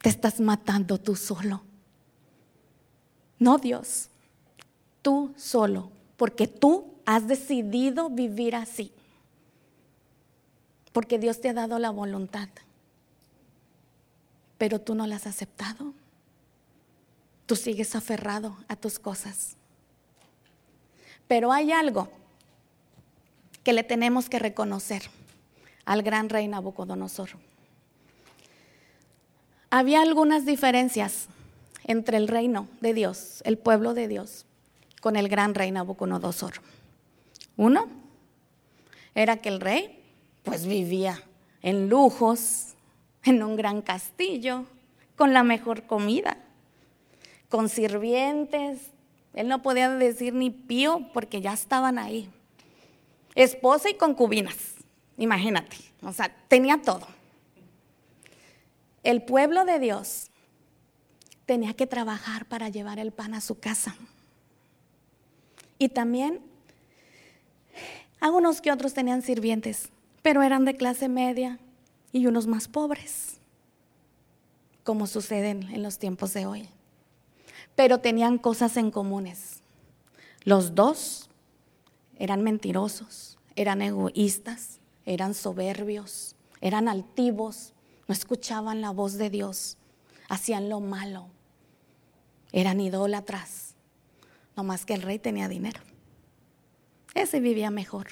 Te 0.00 0.08
estás 0.08 0.40
matando 0.40 0.98
tú 0.98 1.14
solo. 1.14 1.62
No 3.38 3.58
Dios, 3.58 4.08
tú 5.02 5.32
solo, 5.36 5.90
porque 6.16 6.46
tú 6.46 6.94
has 7.04 7.26
decidido 7.26 8.08
vivir 8.08 8.54
así 8.56 8.92
porque 10.94 11.18
Dios 11.18 11.40
te 11.40 11.48
ha 11.48 11.52
dado 11.52 11.80
la 11.80 11.90
voluntad, 11.90 12.48
pero 14.58 14.80
tú 14.80 14.94
no 14.94 15.08
la 15.08 15.16
has 15.16 15.26
aceptado. 15.26 15.92
Tú 17.46 17.56
sigues 17.56 17.96
aferrado 17.96 18.56
a 18.68 18.76
tus 18.76 19.00
cosas. 19.00 19.56
Pero 21.26 21.50
hay 21.50 21.72
algo 21.72 22.08
que 23.64 23.72
le 23.72 23.82
tenemos 23.82 24.28
que 24.28 24.38
reconocer 24.38 25.02
al 25.84 26.04
gran 26.04 26.28
rey 26.28 26.46
Nabucodonosor. 26.46 27.30
Había 29.70 30.00
algunas 30.00 30.46
diferencias 30.46 31.26
entre 31.84 32.16
el 32.16 32.28
reino 32.28 32.68
de 32.80 32.94
Dios, 32.94 33.42
el 33.44 33.58
pueblo 33.58 33.94
de 33.94 34.08
Dios, 34.08 34.46
con 35.00 35.16
el 35.16 35.28
gran 35.28 35.54
rey 35.54 35.70
Nabucodonosor. 35.70 36.54
Uno 37.56 37.88
era 39.14 39.36
que 39.36 39.48
el 39.48 39.60
rey 39.60 40.00
pues 40.42 40.66
vivía 40.66 41.22
en 41.62 41.88
lujos, 41.88 42.74
en 43.22 43.42
un 43.42 43.56
gran 43.56 43.82
castillo, 43.82 44.64
con 45.16 45.32
la 45.32 45.42
mejor 45.42 45.86
comida, 45.86 46.36
con 47.48 47.68
sirvientes. 47.68 48.90
Él 49.34 49.48
no 49.48 49.62
podía 49.62 49.88
decir 49.90 50.34
ni 50.34 50.50
pío 50.50 51.08
porque 51.12 51.40
ya 51.40 51.52
estaban 51.52 51.98
ahí. 51.98 52.28
Esposa 53.34 53.90
y 53.90 53.94
concubinas, 53.94 54.56
imagínate. 55.16 55.76
O 56.02 56.12
sea, 56.12 56.34
tenía 56.48 56.80
todo. 56.82 57.06
El 59.02 59.22
pueblo 59.22 59.64
de 59.64 59.78
Dios 59.78 60.30
tenía 61.46 61.74
que 61.74 61.86
trabajar 61.86 62.46
para 62.46 62.68
llevar 62.68 62.98
el 62.98 63.12
pan 63.12 63.34
a 63.34 63.40
su 63.40 63.58
casa. 63.58 63.96
Y 65.78 65.88
también 65.88 66.40
algunos 68.20 68.60
que 68.60 68.72
otros 68.72 68.94
tenían 68.94 69.22
sirvientes 69.22 69.90
pero 70.24 70.42
eran 70.42 70.64
de 70.64 70.74
clase 70.74 71.10
media 71.10 71.58
y 72.10 72.26
unos 72.26 72.46
más 72.46 72.66
pobres, 72.66 73.36
como 74.82 75.06
suceden 75.06 75.64
en 75.64 75.82
los 75.82 75.98
tiempos 75.98 76.32
de 76.32 76.46
hoy. 76.46 76.66
pero 77.76 77.98
tenían 77.98 78.38
cosas 78.38 78.76
en 78.76 78.90
comunes. 78.90 79.60
Los 80.44 80.74
dos 80.74 81.28
eran 82.18 82.42
mentirosos, 82.42 83.36
eran 83.56 83.82
egoístas, 83.82 84.78
eran 85.04 85.34
soberbios, 85.34 86.36
eran 86.62 86.88
altivos, 86.88 87.74
no 88.08 88.14
escuchaban 88.14 88.80
la 88.80 88.90
voz 88.90 89.14
de 89.14 89.28
Dios, 89.28 89.76
hacían 90.28 90.68
lo 90.68 90.80
malo, 90.80 91.28
eran 92.52 92.80
idólatras, 92.80 93.74
no 94.56 94.64
más 94.64 94.86
que 94.86 94.94
el 94.94 95.02
rey 95.02 95.18
tenía 95.18 95.48
dinero. 95.48 95.80
Ese 97.14 97.40
vivía 97.40 97.70
mejor, 97.70 98.08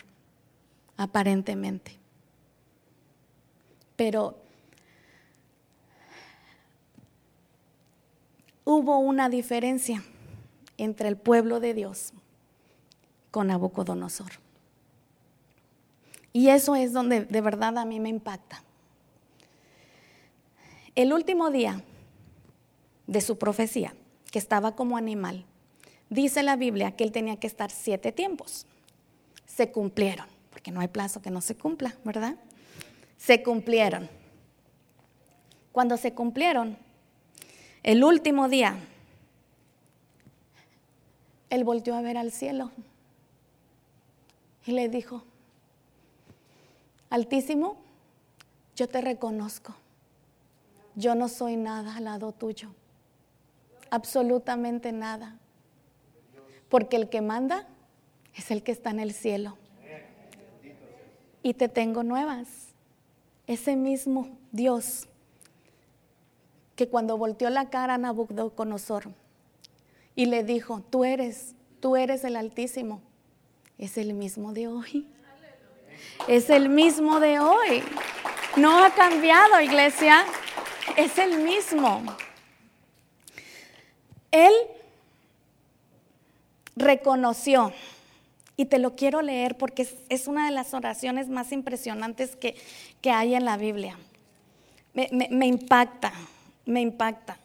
aparentemente. 0.97 1.99
Pero 3.97 4.39
hubo 8.65 8.99
una 8.99 9.29
diferencia 9.29 10.03
entre 10.79 11.09
el 11.09 11.17
pueblo 11.17 11.61
de 11.61 11.75
Dios 11.75 12.13
con 13.31 13.49
Nabucodonosor. 13.49 14.33
Y 16.33 16.49
eso 16.49 16.75
es 16.77 16.93
donde 16.93 17.25
de 17.25 17.41
verdad 17.41 17.79
a 17.79 17.85
mí 17.85 18.01
me 18.01 18.09
impacta. 18.09 18.63
El 20.95 21.13
último 21.13 21.51
día 21.51 21.83
de 23.13 23.21
su 23.21 23.39
profecía, 23.39 23.95
que 24.31 24.39
estaba 24.39 24.75
como 24.75 24.97
animal, 24.97 25.45
dice 26.09 26.43
la 26.43 26.57
Biblia 26.57 26.97
que 26.97 27.05
él 27.05 27.13
tenía 27.13 27.37
que 27.37 27.47
estar 27.47 27.71
siete 27.71 28.11
tiempos. 28.11 28.67
Se 29.47 29.71
cumplieron, 29.71 30.27
porque 30.51 30.71
no 30.71 30.81
hay 30.81 30.89
plazo 30.89 31.21
que 31.21 31.31
no 31.31 31.41
se 31.41 31.55
cumpla, 31.55 31.95
¿verdad? 32.05 32.37
Se 33.19 33.43
cumplieron. 33.43 34.09
Cuando 35.73 35.97
se 35.97 36.13
cumplieron, 36.15 36.77
el 37.83 38.03
último 38.03 38.49
día, 38.49 38.77
él 41.51 41.65
volteó 41.65 41.95
a 41.95 42.03
ver 42.03 42.17
al 42.17 42.33
cielo 42.33 42.71
y 44.65 44.73
le 44.73 44.89
dijo, 44.89 45.25
Altísimo, 47.11 47.77
yo 48.75 48.89
te 48.89 49.03
reconozco. 49.03 49.75
Yo 50.95 51.15
no 51.15 51.29
soy 51.29 51.57
nada 51.57 51.97
al 51.97 52.05
lado 52.05 52.33
tuyo. 52.33 52.71
Absolutamente 53.93 54.91
nada. 54.91 55.37
Porque 56.71 56.97
el 56.97 57.11
que 57.11 57.21
manda 57.21 57.69
es 58.35 58.51
el 58.51 58.63
que 58.63 58.73
está 58.73 58.89
en 58.89 59.01
el 59.01 59.13
cielo. 59.13 59.59
Y 61.43 61.53
te 61.53 61.69
tengo 61.69 62.03
nuevas. 62.03 62.49
Ese 63.47 63.77
mismo 63.77 64.31
Dios 64.51 65.09
que 66.75 66.89
cuando 66.89 67.19
volteó 67.19 67.51
la 67.51 67.69
cara 67.69 67.95
a 67.95 67.99
Nabucodonosor 67.99 69.11
y 70.15 70.25
le 70.25 70.43
dijo, 70.43 70.83
tú 70.89 71.05
eres, 71.05 71.55
tú 71.81 71.95
eres 71.97 72.25
el 72.25 72.37
Altísimo, 72.37 73.03
es 73.77 73.99
el 73.99 74.15
mismo 74.15 74.55
de 74.55 74.69
hoy. 74.69 75.07
Es 76.29 76.49
el 76.49 76.71
mismo 76.71 77.21
de 77.21 77.41
hoy. 77.41 77.83
No 78.57 78.83
ha 78.83 78.89
cambiado, 78.95 79.61
iglesia. 79.61 80.25
Es 80.97 81.19
el 81.19 81.43
mismo. 81.43 82.03
Él 84.33 84.53
reconoció, 86.75 87.73
y 88.57 88.67
te 88.67 88.79
lo 88.79 88.95
quiero 88.95 89.23
leer 89.23 89.57
porque 89.57 89.89
es, 90.09 90.27
una 90.29 90.47
de 90.47 90.53
las 90.53 90.75
oraciones 90.75 91.29
más 91.29 91.53
impresionantes 91.53 92.37
que, 92.37 92.57
hay 93.11 93.35
en 93.35 93.45
la 93.45 93.57
Biblia. 93.57 93.99
Me, 94.95 95.47
impacta, 95.47 96.13
me 96.67 96.81
impacta. 96.81 97.39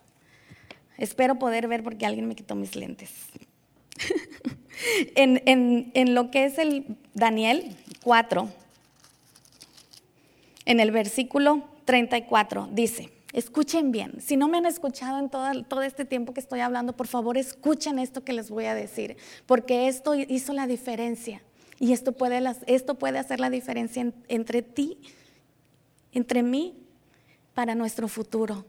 Espero 0.97 1.39
poder 1.39 1.67
ver 1.67 1.83
porque 1.83 2.05
alguien 2.05 2.27
me 2.27 2.35
quitó 2.35 2.55
mis 2.55 2.75
lentes. 2.75 3.11
en, 5.15 5.91
en 5.93 6.13
lo 6.13 6.29
que 6.29 6.45
es 6.45 6.57
el 6.57 6.97
Daniel 7.13 7.75
4, 8.03 8.49
en 10.65 10.79
el 10.79 10.91
versículo 10.91 11.63
34, 11.85 12.67
dice, 12.71 13.09
escuchen 13.33 13.91
bien, 13.91 14.21
si 14.21 14.37
no 14.37 14.47
me 14.47 14.57
han 14.57 14.65
escuchado 14.65 15.19
en 15.19 15.29
todo, 15.29 15.81
este 15.81 16.05
tiempo 16.05 16.33
que 16.33 16.39
estoy 16.39 16.61
hablando, 16.61 16.93
por 16.93 17.07
favor 17.07 17.37
escuchen 17.37 17.99
esto 17.99 18.23
que 18.23 18.33
les 18.33 18.49
voy 18.49 18.65
a 18.65 18.75
decir, 18.75 19.17
porque 19.45 19.87
esto 19.87 20.15
hizo 20.15 20.53
la 20.53 20.67
diferencia 20.67 21.41
y 21.79 21.93
esto 21.93 22.13
puede 22.13 23.17
hacer 23.17 23.39
la 23.39 23.49
diferencia 23.49 24.11
entre 24.27 24.61
ti, 24.61 24.97
entre 26.11 26.41
mí, 26.43 26.75
para 27.53 27.75
nuestro 27.75 28.07
futuro. 28.07 28.65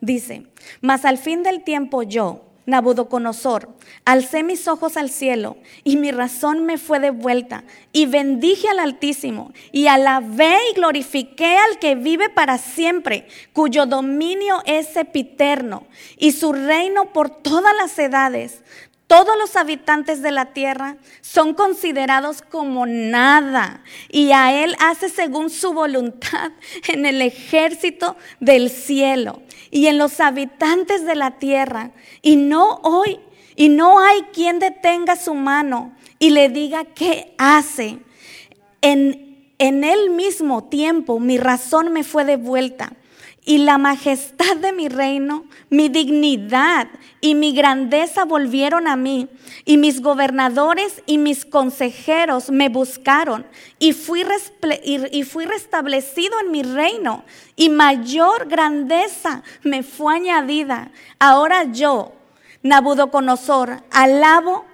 Dice, 0.00 0.46
mas 0.80 1.04
al 1.04 1.18
fin 1.18 1.42
del 1.42 1.64
tiempo 1.64 2.02
yo, 2.02 2.44
Nabucodonosor, 2.66 3.68
alcé 4.04 4.42
mis 4.42 4.66
ojos 4.66 4.96
al 4.96 5.08
cielo 5.08 5.56
y 5.84 5.96
mi 5.96 6.10
razón 6.10 6.66
me 6.66 6.78
fue 6.78 6.98
devuelta 6.98 7.62
y 7.92 8.06
bendije 8.06 8.68
al 8.68 8.80
Altísimo 8.80 9.52
y 9.70 9.86
alabé 9.86 10.56
y 10.70 10.74
glorifiqué 10.74 11.56
al 11.56 11.78
que 11.78 11.94
vive 11.94 12.28
para 12.28 12.58
siempre, 12.58 13.28
cuyo 13.52 13.86
dominio 13.86 14.62
es 14.66 14.88
sepiterno 14.88 15.86
y 16.18 16.32
su 16.32 16.52
reino 16.52 17.12
por 17.12 17.30
todas 17.30 17.72
las 17.80 17.96
edades. 18.00 18.62
Todos 19.06 19.38
los 19.38 19.54
habitantes 19.54 20.20
de 20.20 20.32
la 20.32 20.46
tierra 20.46 20.96
son 21.20 21.54
considerados 21.54 22.42
como 22.42 22.86
nada 22.86 23.84
y 24.08 24.32
a 24.32 24.64
Él 24.64 24.74
hace 24.80 25.08
según 25.08 25.48
su 25.48 25.72
voluntad 25.72 26.50
en 26.88 27.06
el 27.06 27.22
ejército 27.22 28.16
del 28.40 28.68
cielo 28.68 29.42
y 29.70 29.86
en 29.86 29.98
los 29.98 30.18
habitantes 30.18 31.06
de 31.06 31.14
la 31.14 31.38
tierra. 31.38 31.92
Y 32.20 32.34
no 32.34 32.80
hoy, 32.82 33.20
y 33.54 33.68
no 33.68 34.00
hay 34.00 34.22
quien 34.32 34.58
detenga 34.58 35.14
su 35.14 35.34
mano 35.34 35.94
y 36.18 36.30
le 36.30 36.48
diga 36.48 36.84
qué 36.84 37.32
hace. 37.38 37.98
En, 38.82 39.52
en 39.58 39.84
el 39.84 40.10
mismo 40.10 40.64
tiempo 40.64 41.20
mi 41.20 41.38
razón 41.38 41.92
me 41.92 42.02
fue 42.02 42.24
devuelta 42.24 42.92
y 43.46 43.58
la 43.58 43.78
majestad 43.78 44.56
de 44.56 44.72
mi 44.72 44.88
reino, 44.88 45.44
mi 45.70 45.88
dignidad 45.88 46.88
y 47.20 47.36
mi 47.36 47.52
grandeza 47.52 48.24
volvieron 48.24 48.88
a 48.88 48.96
mí, 48.96 49.28
y 49.64 49.76
mis 49.76 50.02
gobernadores 50.02 51.00
y 51.06 51.16
mis 51.16 51.44
consejeros 51.44 52.50
me 52.50 52.68
buscaron, 52.68 53.46
y 53.78 53.92
fui, 53.92 54.24
restablecido 54.24 56.40
en 56.40 56.50
mi 56.50 56.64
reino, 56.64 57.24
y 57.54 57.68
mayor 57.68 58.48
grandeza 58.48 59.44
me 59.62 59.84
fue 59.84 60.16
añadida. 60.16 60.90
Ahora 61.20 61.72
yo, 61.72 62.12
Nabucodonosor, 62.62 63.80
alabo 63.92 64.64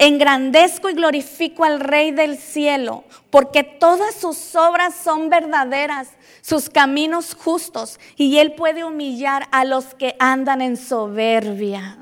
Engrandezco 0.00 0.88
y 0.88 0.94
glorifico 0.94 1.64
al 1.64 1.80
Rey 1.80 2.12
del 2.12 2.38
cielo, 2.38 3.02
porque 3.30 3.64
todas 3.64 4.14
sus 4.14 4.54
obras 4.54 4.94
son 4.94 5.28
verdaderas, 5.28 6.10
sus 6.40 6.70
caminos 6.70 7.34
justos, 7.34 7.98
y 8.16 8.38
Él 8.38 8.52
puede 8.52 8.84
humillar 8.84 9.48
a 9.50 9.64
los 9.64 9.94
que 9.96 10.14
andan 10.20 10.62
en 10.62 10.76
soberbia. 10.76 11.98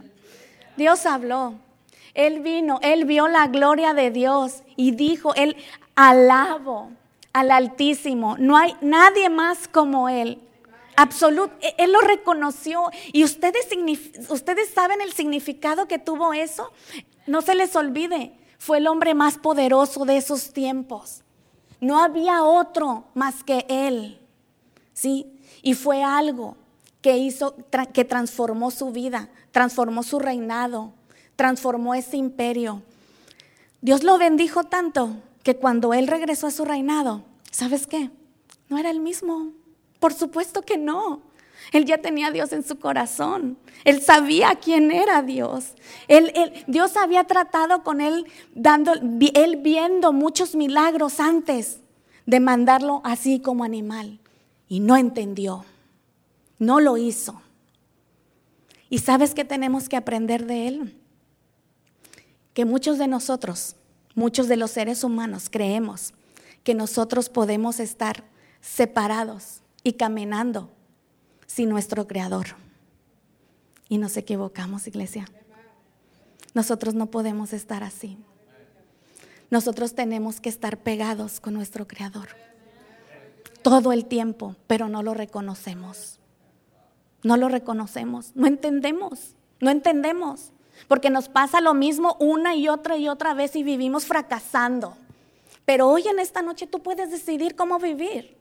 Dios 0.76 1.06
habló, 1.06 1.54
Él 2.12 2.40
vino, 2.40 2.80
Él 2.82 3.06
vio 3.06 3.28
la 3.28 3.46
gloria 3.46 3.94
de 3.94 4.10
Dios 4.10 4.62
y 4.76 4.90
dijo, 4.90 5.34
Él 5.34 5.56
alabo 5.94 6.90
al 7.32 7.50
Altísimo, 7.50 8.36
no 8.38 8.58
hay 8.58 8.76
nadie 8.82 9.30
más 9.30 9.68
como 9.68 10.10
Él. 10.10 10.38
Absoluto, 10.96 11.54
e-, 11.62 11.74
Él 11.78 11.92
lo 11.92 12.00
reconoció 12.02 12.90
y 13.10 13.24
ustedes, 13.24 13.68
ustedes 14.28 14.68
saben 14.68 15.00
el 15.00 15.14
significado 15.14 15.88
que 15.88 15.98
tuvo 15.98 16.34
eso. 16.34 16.70
No 17.26 17.42
se 17.42 17.54
les 17.54 17.74
olvide, 17.76 18.32
fue 18.58 18.78
el 18.78 18.86
hombre 18.86 19.14
más 19.14 19.38
poderoso 19.38 20.04
de 20.04 20.16
esos 20.16 20.52
tiempos. 20.52 21.22
No 21.80 22.02
había 22.02 22.42
otro 22.42 23.04
más 23.14 23.44
que 23.44 23.66
él. 23.68 24.20
¿Sí? 24.92 25.38
Y 25.62 25.74
fue 25.74 26.02
algo 26.02 26.56
que 27.02 27.18
hizo 27.18 27.54
que 27.92 28.04
transformó 28.04 28.70
su 28.70 28.90
vida, 28.90 29.28
transformó 29.52 30.02
su 30.02 30.18
reinado, 30.18 30.92
transformó 31.36 31.94
ese 31.94 32.16
imperio. 32.16 32.82
Dios 33.80 34.02
lo 34.02 34.18
bendijo 34.18 34.64
tanto 34.64 35.10
que 35.42 35.56
cuando 35.56 35.94
él 35.94 36.08
regresó 36.08 36.48
a 36.48 36.50
su 36.50 36.64
reinado, 36.64 37.22
¿sabes 37.50 37.86
qué? 37.86 38.10
No 38.68 38.78
era 38.78 38.90
el 38.90 39.00
mismo. 39.00 39.52
Por 40.00 40.12
supuesto 40.12 40.62
que 40.62 40.78
no. 40.78 41.20
Él 41.72 41.84
ya 41.84 41.98
tenía 41.98 42.28
a 42.28 42.30
Dios 42.30 42.52
en 42.52 42.62
su 42.62 42.78
corazón. 42.78 43.58
Él 43.84 44.00
sabía 44.02 44.56
quién 44.56 44.90
era 44.90 45.22
Dios. 45.22 45.74
Él, 46.08 46.32
Dios 46.66 46.96
había 46.96 47.24
tratado 47.24 47.82
con 47.82 48.00
él, 48.00 48.26
dando, 48.54 48.92
él 48.94 49.56
viendo 49.56 50.12
muchos 50.12 50.54
milagros 50.54 51.20
antes 51.20 51.80
de 52.24 52.40
mandarlo 52.40 53.00
así 53.04 53.40
como 53.40 53.64
animal. 53.64 54.20
Y 54.68 54.80
no 54.80 54.96
entendió. 54.96 55.64
No 56.58 56.80
lo 56.80 56.96
hizo. 56.96 57.40
¿Y 58.88 58.98
sabes 58.98 59.34
qué 59.34 59.44
tenemos 59.44 59.88
que 59.88 59.96
aprender 59.96 60.46
de 60.46 60.68
él? 60.68 61.00
Que 62.54 62.64
muchos 62.64 62.98
de 62.98 63.08
nosotros, 63.08 63.76
muchos 64.14 64.48
de 64.48 64.56
los 64.56 64.70
seres 64.70 65.04
humanos, 65.04 65.48
creemos 65.50 66.14
que 66.62 66.74
nosotros 66.74 67.28
podemos 67.28 67.80
estar 67.80 68.24
separados 68.60 69.60
y 69.82 69.94
caminando 69.94 70.70
sin 71.46 71.68
nuestro 71.68 72.06
Creador. 72.06 72.48
Y 73.88 73.98
nos 73.98 74.16
equivocamos, 74.16 74.86
iglesia. 74.86 75.26
Nosotros 76.54 76.94
no 76.94 77.06
podemos 77.06 77.52
estar 77.52 77.82
así. 77.82 78.18
Nosotros 79.50 79.94
tenemos 79.94 80.40
que 80.40 80.48
estar 80.48 80.78
pegados 80.78 81.40
con 81.40 81.54
nuestro 81.54 81.86
Creador 81.86 82.28
todo 83.66 83.90
el 83.90 84.04
tiempo, 84.04 84.54
pero 84.68 84.88
no 84.88 85.02
lo 85.02 85.12
reconocemos. 85.12 86.20
No 87.24 87.36
lo 87.36 87.48
reconocemos, 87.48 88.30
no 88.36 88.46
entendemos, 88.46 89.34
no 89.58 89.70
entendemos, 89.70 90.52
porque 90.86 91.10
nos 91.10 91.28
pasa 91.28 91.60
lo 91.60 91.74
mismo 91.74 92.16
una 92.20 92.54
y 92.54 92.68
otra 92.68 92.96
y 92.96 93.08
otra 93.08 93.34
vez 93.34 93.56
y 93.56 93.64
vivimos 93.64 94.04
fracasando. 94.06 94.96
Pero 95.64 95.88
hoy 95.88 96.06
en 96.06 96.20
esta 96.20 96.42
noche 96.42 96.68
tú 96.68 96.80
puedes 96.80 97.10
decidir 97.10 97.56
cómo 97.56 97.80
vivir. 97.80 98.36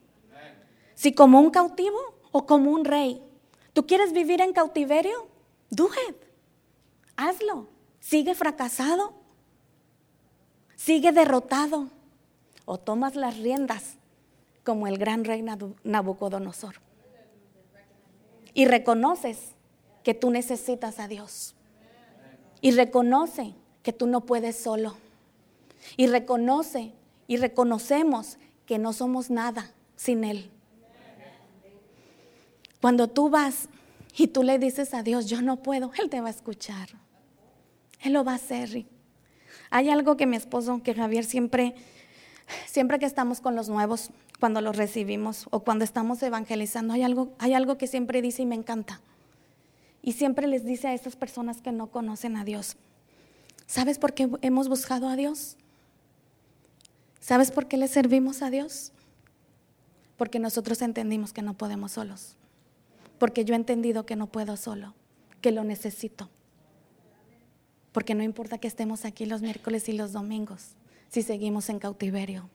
Si 0.93 1.11
como 1.11 1.39
un 1.39 1.49
cautivo 1.49 1.97
o 2.37 2.45
como 2.45 2.69
un 2.71 2.83
rey. 2.83 3.23
¿Tú 3.71 3.87
quieres 3.87 4.11
vivir 4.11 4.41
en 4.41 4.51
cautiverio? 4.51 5.29
Do. 5.69 5.87
Hazlo. 7.15 7.69
Sigue 8.01 8.35
fracasado. 8.35 9.13
Sigue 10.75 11.13
derrotado. 11.13 11.87
O 12.65 12.77
tomas 12.77 13.15
las 13.15 13.37
riendas 13.37 13.95
como 14.65 14.85
el 14.87 14.97
gran 14.97 15.23
rey 15.23 15.45
Nabucodonosor. 15.85 16.81
Y 18.53 18.65
reconoces 18.65 19.53
que 20.03 20.13
tú 20.13 20.29
necesitas 20.29 20.99
a 20.99 21.07
Dios. 21.07 21.55
Y 22.59 22.71
reconoce 22.71 23.53
que 23.81 23.93
tú 23.93 24.07
no 24.07 24.25
puedes 24.25 24.57
solo. 24.57 24.97
Y 25.95 26.07
reconoce 26.07 26.91
y 27.27 27.37
reconocemos 27.37 28.37
que 28.65 28.77
no 28.77 28.91
somos 28.91 29.29
nada 29.29 29.71
sin 29.95 30.25
Él. 30.25 30.51
Cuando 32.85 33.07
tú 33.07 33.31
vas 33.31 33.67
y 34.15 34.27
tú 34.27 34.43
le 34.43 34.59
dices 34.59 34.93
a 34.93 35.01
Dios, 35.01 35.25
yo 35.25 35.41
no 35.41 35.57
puedo, 35.57 35.91
Él 35.97 36.07
te 36.07 36.21
va 36.21 36.27
a 36.27 36.29
escuchar. 36.29 36.89
Él 37.99 38.13
lo 38.13 38.23
va 38.23 38.33
a 38.33 38.35
hacer. 38.35 38.85
Hay 39.71 39.89
algo 39.89 40.17
que 40.17 40.27
mi 40.27 40.35
esposo, 40.35 40.83
que 40.83 40.93
Javier 40.93 41.25
siempre, 41.25 41.73
siempre 42.67 42.99
que 42.99 43.07
estamos 43.07 43.41
con 43.41 43.55
los 43.55 43.69
nuevos, 43.69 44.11
cuando 44.39 44.61
los 44.61 44.77
recibimos 44.77 45.47
o 45.49 45.61
cuando 45.61 45.83
estamos 45.83 46.21
evangelizando, 46.21 46.93
hay 46.93 47.01
algo, 47.01 47.33
hay 47.39 47.55
algo 47.55 47.79
que 47.79 47.87
siempre 47.87 48.21
dice 48.21 48.43
y 48.43 48.45
me 48.45 48.53
encanta. 48.53 49.01
Y 50.03 50.11
siempre 50.11 50.45
les 50.45 50.63
dice 50.63 50.87
a 50.89 50.93
esas 50.93 51.15
personas 51.15 51.63
que 51.63 51.71
no 51.71 51.87
conocen 51.87 52.37
a 52.37 52.43
Dios, 52.43 52.77
¿sabes 53.65 53.97
por 53.97 54.13
qué 54.13 54.29
hemos 54.43 54.69
buscado 54.69 55.09
a 55.09 55.15
Dios? 55.15 55.57
¿Sabes 57.19 57.49
por 57.49 57.67
qué 57.67 57.77
le 57.77 57.87
servimos 57.87 58.43
a 58.43 58.51
Dios? 58.51 58.91
Porque 60.17 60.37
nosotros 60.37 60.83
entendimos 60.83 61.33
que 61.33 61.41
no 61.41 61.55
podemos 61.55 61.93
solos. 61.93 62.37
Porque 63.17 63.45
yo 63.45 63.53
he 63.53 63.57
entendido 63.57 64.05
que 64.05 64.15
no 64.15 64.27
puedo 64.27 64.57
solo, 64.57 64.93
que 65.41 65.51
lo 65.51 65.63
necesito. 65.63 66.29
Porque 67.91 68.15
no 68.15 68.23
importa 68.23 68.57
que 68.57 68.67
estemos 68.67 69.05
aquí 69.05 69.25
los 69.25 69.41
miércoles 69.41 69.87
y 69.87 69.93
los 69.93 70.11
domingos, 70.11 70.75
si 71.09 71.21
seguimos 71.21 71.69
en 71.69 71.79
cautiverio. 71.79 72.49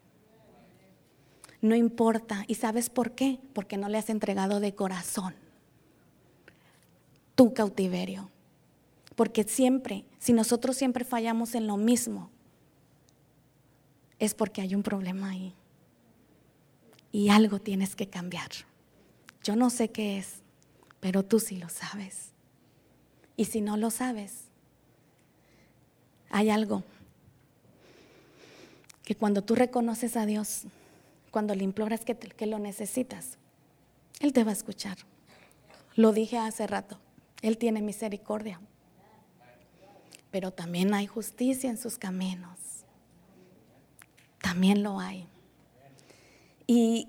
No 1.62 1.74
importa. 1.74 2.44
¿Y 2.46 2.56
sabes 2.56 2.90
por 2.90 3.12
qué? 3.12 3.38
Porque 3.52 3.76
no 3.76 3.88
le 3.88 3.98
has 3.98 4.10
entregado 4.10 4.60
de 4.60 4.74
corazón 4.74 5.34
tu 7.34 7.54
cautiverio. 7.54 8.30
Porque 9.16 9.44
siempre, 9.44 10.04
si 10.18 10.34
nosotros 10.34 10.76
siempre 10.76 11.06
fallamos 11.06 11.54
en 11.54 11.66
lo 11.66 11.78
mismo, 11.78 12.30
es 14.18 14.34
porque 14.34 14.60
hay 14.60 14.74
un 14.74 14.82
problema 14.82 15.30
ahí. 15.30 15.54
Y 17.12 17.30
algo 17.30 17.58
tienes 17.58 17.96
que 17.96 18.08
cambiar. 18.08 18.50
Yo 19.42 19.56
no 19.56 19.70
sé 19.70 19.90
qué 19.90 20.18
es, 20.18 20.39
pero 21.00 21.24
tú 21.24 21.40
sí 21.40 21.56
lo 21.56 21.68
sabes. 21.68 22.30
Y 23.36 23.46
si 23.46 23.60
no 23.60 23.76
lo 23.76 23.90
sabes, 23.90 24.44
hay 26.28 26.50
algo 26.50 26.84
que 29.02 29.16
cuando 29.16 29.42
tú 29.42 29.54
reconoces 29.54 30.16
a 30.16 30.26
Dios, 30.26 30.62
cuando 31.30 31.54
le 31.54 31.64
imploras 31.64 32.04
que, 32.04 32.14
que 32.16 32.46
lo 32.46 32.58
necesitas, 32.58 33.38
Él 34.20 34.32
te 34.32 34.44
va 34.44 34.50
a 34.50 34.54
escuchar. 34.54 34.98
Lo 35.96 36.12
dije 36.12 36.38
hace 36.38 36.66
rato, 36.66 36.98
Él 37.42 37.58
tiene 37.58 37.82
misericordia, 37.82 38.60
pero 40.30 40.52
también 40.52 40.94
hay 40.94 41.06
justicia 41.06 41.70
en 41.70 41.78
sus 41.78 41.98
caminos. 41.98 42.58
También 44.40 44.82
lo 44.82 45.00
hay. 45.00 45.26
Y 46.66 47.08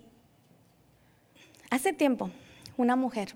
hace 1.69 1.93
tiempo, 1.93 2.31
una 2.77 2.95
mujer, 2.95 3.35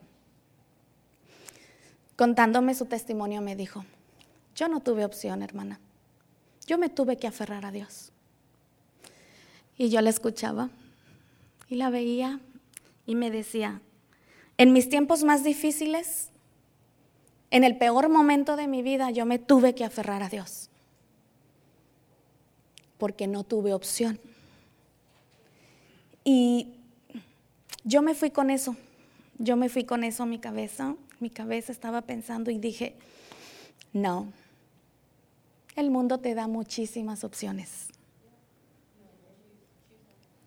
contándome 2.15 2.75
su 2.75 2.85
testimonio, 2.85 3.41
me 3.41 3.55
dijo, 3.55 3.85
yo 4.55 4.67
no 4.67 4.79
tuve 4.79 5.05
opción, 5.05 5.43
hermana. 5.43 5.79
Yo 6.65 6.77
me 6.77 6.89
tuve 6.89 7.17
que 7.17 7.27
aferrar 7.27 7.65
a 7.65 7.71
Dios. 7.71 8.11
Y 9.77 9.89
yo 9.89 10.01
la 10.01 10.09
escuchaba 10.09 10.69
y 11.67 11.75
la 11.75 11.89
veía 11.89 12.39
y 13.05 13.15
me 13.15 13.29
decía, 13.29 13.81
en 14.57 14.71
mis 14.71 14.89
tiempos 14.89 15.23
más 15.23 15.43
difíciles, 15.43 16.29
en 17.51 17.63
el 17.63 17.77
peor 17.77 18.09
momento 18.09 18.55
de 18.55 18.67
mi 18.67 18.81
vida, 18.81 19.11
yo 19.11 19.25
me 19.25 19.37
tuve 19.37 19.75
que 19.75 19.83
aferrar 19.83 20.23
a 20.23 20.29
Dios 20.29 20.69
porque 22.97 23.27
no 23.27 23.43
tuve 23.43 23.73
opción. 23.73 24.19
Y 26.23 26.73
yo 27.83 28.01
me 28.01 28.15
fui 28.15 28.31
con 28.31 28.49
eso, 28.49 28.75
yo 29.37 29.57
me 29.57 29.69
fui 29.69 29.83
con 29.83 30.03
eso 30.03 30.23
a 30.23 30.25
mi 30.25 30.39
cabeza, 30.39 30.95
mi 31.19 31.29
cabeza 31.29 31.71
estaba 31.71 32.01
pensando 32.01 32.51
y 32.51 32.57
dije, 32.57 32.95
no, 33.93 34.31
el 35.75 35.89
mundo 35.91 36.19
te 36.19 36.35
da 36.35 36.47
muchísimas 36.47 37.23
opciones, 37.23 37.87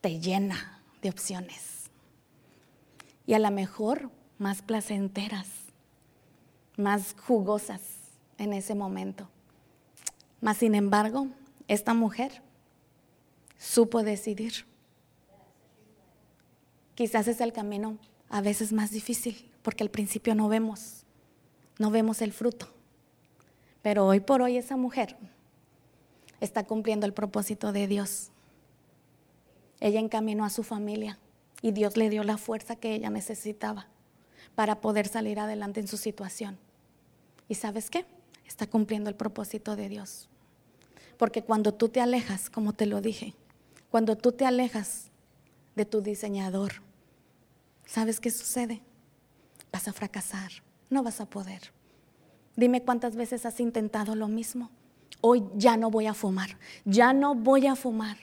te 0.00 0.20
llena 0.20 0.80
de 1.02 1.10
opciones 1.10 1.90
y 3.26 3.34
a 3.34 3.38
lo 3.38 3.50
mejor 3.50 4.10
más 4.38 4.62
placenteras, 4.62 5.48
más 6.76 7.14
jugosas 7.26 7.82
en 8.38 8.52
ese 8.52 8.74
momento. 8.74 9.28
Mas 10.40 10.58
sin 10.58 10.74
embargo, 10.74 11.28
esta 11.66 11.92
mujer 11.92 12.40
supo 13.58 14.02
decidir. 14.02 14.64
Quizás 16.94 17.28
es 17.28 17.40
el 17.40 17.52
camino 17.52 17.98
a 18.30 18.40
veces 18.40 18.72
más 18.72 18.90
difícil, 18.90 19.47
porque 19.68 19.84
al 19.84 19.90
principio 19.90 20.34
no 20.34 20.48
vemos, 20.48 21.04
no 21.78 21.90
vemos 21.90 22.22
el 22.22 22.32
fruto. 22.32 22.68
Pero 23.82 24.06
hoy 24.06 24.18
por 24.18 24.40
hoy 24.40 24.56
esa 24.56 24.78
mujer 24.78 25.14
está 26.40 26.64
cumpliendo 26.64 27.04
el 27.04 27.12
propósito 27.12 27.70
de 27.70 27.86
Dios. 27.86 28.30
Ella 29.78 30.00
encaminó 30.00 30.46
a 30.46 30.48
su 30.48 30.62
familia 30.62 31.18
y 31.60 31.72
Dios 31.72 31.98
le 31.98 32.08
dio 32.08 32.24
la 32.24 32.38
fuerza 32.38 32.76
que 32.76 32.94
ella 32.94 33.10
necesitaba 33.10 33.88
para 34.54 34.80
poder 34.80 35.06
salir 35.06 35.38
adelante 35.38 35.80
en 35.80 35.86
su 35.86 35.98
situación. 35.98 36.56
¿Y 37.46 37.56
sabes 37.56 37.90
qué? 37.90 38.06
Está 38.46 38.66
cumpliendo 38.66 39.10
el 39.10 39.16
propósito 39.16 39.76
de 39.76 39.90
Dios. 39.90 40.30
Porque 41.18 41.42
cuando 41.42 41.74
tú 41.74 41.90
te 41.90 42.00
alejas, 42.00 42.48
como 42.48 42.72
te 42.72 42.86
lo 42.86 43.02
dije, 43.02 43.34
cuando 43.90 44.16
tú 44.16 44.32
te 44.32 44.46
alejas 44.46 45.10
de 45.76 45.84
tu 45.84 46.00
diseñador, 46.00 46.80
¿sabes 47.84 48.18
qué 48.18 48.30
sucede? 48.30 48.80
Vas 49.72 49.88
a 49.88 49.92
fracasar, 49.92 50.50
no 50.90 51.02
vas 51.02 51.20
a 51.20 51.26
poder. 51.26 51.72
Dime 52.56 52.82
cuántas 52.82 53.14
veces 53.14 53.46
has 53.46 53.60
intentado 53.60 54.14
lo 54.14 54.28
mismo. 54.28 54.70
Hoy 55.20 55.44
ya 55.56 55.76
no 55.76 55.90
voy 55.90 56.06
a 56.06 56.14
fumar, 56.14 56.58
ya 56.84 57.12
no 57.12 57.34
voy 57.34 57.66
a 57.66 57.76
fumar. 57.76 58.16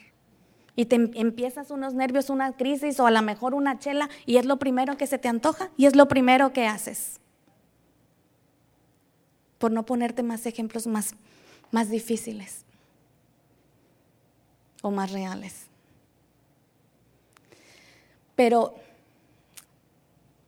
Y 0.76 0.86
te 0.86 0.96
em-, 0.96 1.12
empiezas 1.16 1.72
unos 1.72 1.94
nervios, 1.94 2.30
una 2.30 2.54
crisis 2.54 3.00
o 3.00 3.08
a 3.08 3.12
lo 3.12 3.22
mejor 3.22 3.54
una 3.54 3.80
chela 3.80 4.10
y 4.26 4.38
es 4.38 4.46
lo 4.46 4.58
primero 4.58 4.98
que 4.98 5.08
se 5.08 5.18
te 5.18 5.28
antoja 5.28 5.72
y 5.78 5.86
es 5.86 5.96
lo 5.96 6.08
primero 6.08 6.52
que 6.52 6.68
haces. 6.68 7.20
Por 9.58 9.72
no 9.72 9.86
ponerte 9.86 10.22
más 10.22 10.46
ejemplos 10.46 10.86
más, 10.88 11.16
más 11.72 11.90
difíciles 11.90 12.66
o 14.82 14.92
más 14.92 15.12
reales. 15.12 15.68
Pero 18.36 18.76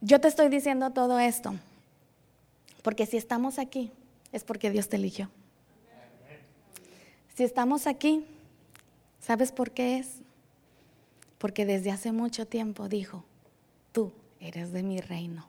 yo 0.01 0.21
te 0.21 0.27
estoy 0.27 0.49
diciendo 0.49 0.91
todo 0.91 1.19
esto, 1.19 1.55
porque 2.83 3.05
si 3.05 3.17
estamos 3.17 3.59
aquí 3.59 3.91
es 4.31 4.43
porque 4.43 4.69
Dios 4.69 4.89
te 4.89 4.97
eligió. 4.97 5.29
Si 7.35 7.43
estamos 7.43 7.87
aquí, 7.87 8.25
¿sabes 9.19 9.51
por 9.51 9.71
qué 9.71 9.99
es? 9.99 10.07
Porque 11.37 11.65
desde 11.65 11.91
hace 11.91 12.11
mucho 12.11 12.47
tiempo 12.47 12.89
dijo, 12.89 13.23
tú 13.91 14.11
eres 14.39 14.71
de 14.71 14.83
mi 14.83 15.01
reino. 15.01 15.47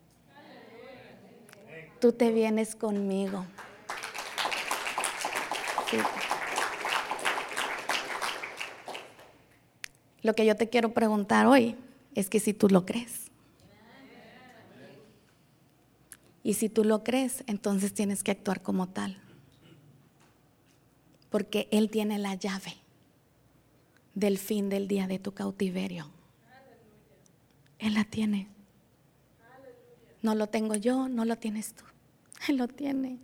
Tú 2.00 2.12
te 2.12 2.30
vienes 2.30 2.76
conmigo. 2.76 3.44
Lo 10.22 10.34
que 10.34 10.44
yo 10.44 10.56
te 10.56 10.68
quiero 10.68 10.92
preguntar 10.92 11.46
hoy 11.46 11.76
es 12.14 12.28
que 12.28 12.38
si 12.38 12.52
tú 12.52 12.68
lo 12.68 12.84
crees. 12.84 13.27
Y 16.48 16.54
si 16.54 16.70
tú 16.70 16.82
lo 16.82 17.04
crees, 17.04 17.44
entonces 17.46 17.92
tienes 17.92 18.24
que 18.24 18.30
actuar 18.30 18.62
como 18.62 18.88
tal. 18.88 19.20
porque 21.28 21.68
Él 21.70 21.90
tiene 21.90 22.16
la 22.18 22.36
llave 22.36 22.74
del 24.14 24.38
fin 24.38 24.70
del 24.70 24.88
día 24.88 25.06
de 25.06 25.18
tu 25.18 25.32
cautiverio. 25.34 26.10
Él 27.78 27.92
la 27.92 28.04
tiene. 28.04 28.48
No 30.22 30.34
lo 30.34 30.46
tengo 30.46 30.74
yo, 30.74 31.06
no 31.06 31.26
lo 31.26 31.36
tienes 31.36 31.74
tú. 31.74 31.84
Él 32.48 32.56
lo 32.56 32.66
tiene. 32.66 33.18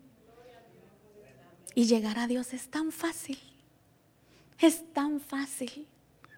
Y 1.75 1.87
llegar 1.87 2.19
a 2.19 2.27
Dios 2.27 2.53
es 2.53 2.69
tan 2.69 2.93
fácil. 2.93 3.39
Es 4.59 4.93
tan 4.93 5.19
fácil. 5.19 5.87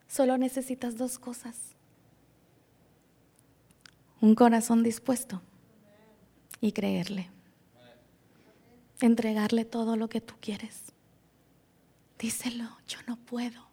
Solo 0.06 0.38
necesitas 0.38 0.96
dos 0.96 1.18
cosas. 1.18 1.74
Un 4.20 4.36
corazón 4.36 4.84
dispuesto 4.84 5.42
y 6.60 6.72
creerle. 6.72 7.28
Entregarle 9.00 9.64
todo 9.64 9.96
lo 9.96 10.08
que 10.08 10.20
tú 10.20 10.34
quieres. 10.40 10.92
Díselo, 12.18 12.64
yo 12.88 12.98
no 13.06 13.16
puedo. 13.16 13.66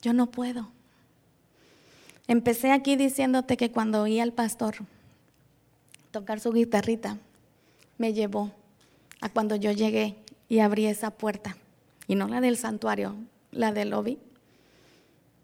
Yo 0.00 0.12
no 0.12 0.30
puedo. 0.30 0.70
Empecé 2.26 2.72
aquí 2.72 2.96
diciéndote 2.96 3.56
que 3.56 3.70
cuando 3.70 4.02
oí 4.02 4.18
al 4.18 4.32
pastor 4.32 4.76
tocar 6.10 6.40
su 6.40 6.52
guitarrita, 6.52 7.18
me 7.98 8.12
llevó 8.12 8.50
a 9.20 9.28
cuando 9.28 9.56
yo 9.56 9.72
llegué 9.72 10.16
y 10.48 10.60
abrí 10.60 10.86
esa 10.86 11.10
puerta. 11.10 11.56
Y 12.06 12.14
no 12.14 12.28
la 12.28 12.40
del 12.40 12.56
santuario, 12.56 13.14
la 13.50 13.72
del 13.72 13.90
lobby, 13.90 14.18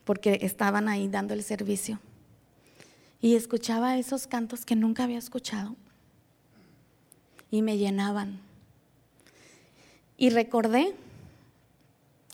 porque 0.04 0.38
estaban 0.42 0.88
ahí 0.88 1.08
dando 1.08 1.34
el 1.34 1.42
servicio. 1.42 2.00
Y 3.20 3.34
escuchaba 3.34 3.98
esos 3.98 4.26
cantos 4.26 4.64
que 4.64 4.76
nunca 4.76 5.04
había 5.04 5.18
escuchado. 5.18 5.74
Y 7.50 7.62
me 7.62 7.78
llenaban. 7.78 8.40
Y 10.16 10.30
recordé 10.30 10.94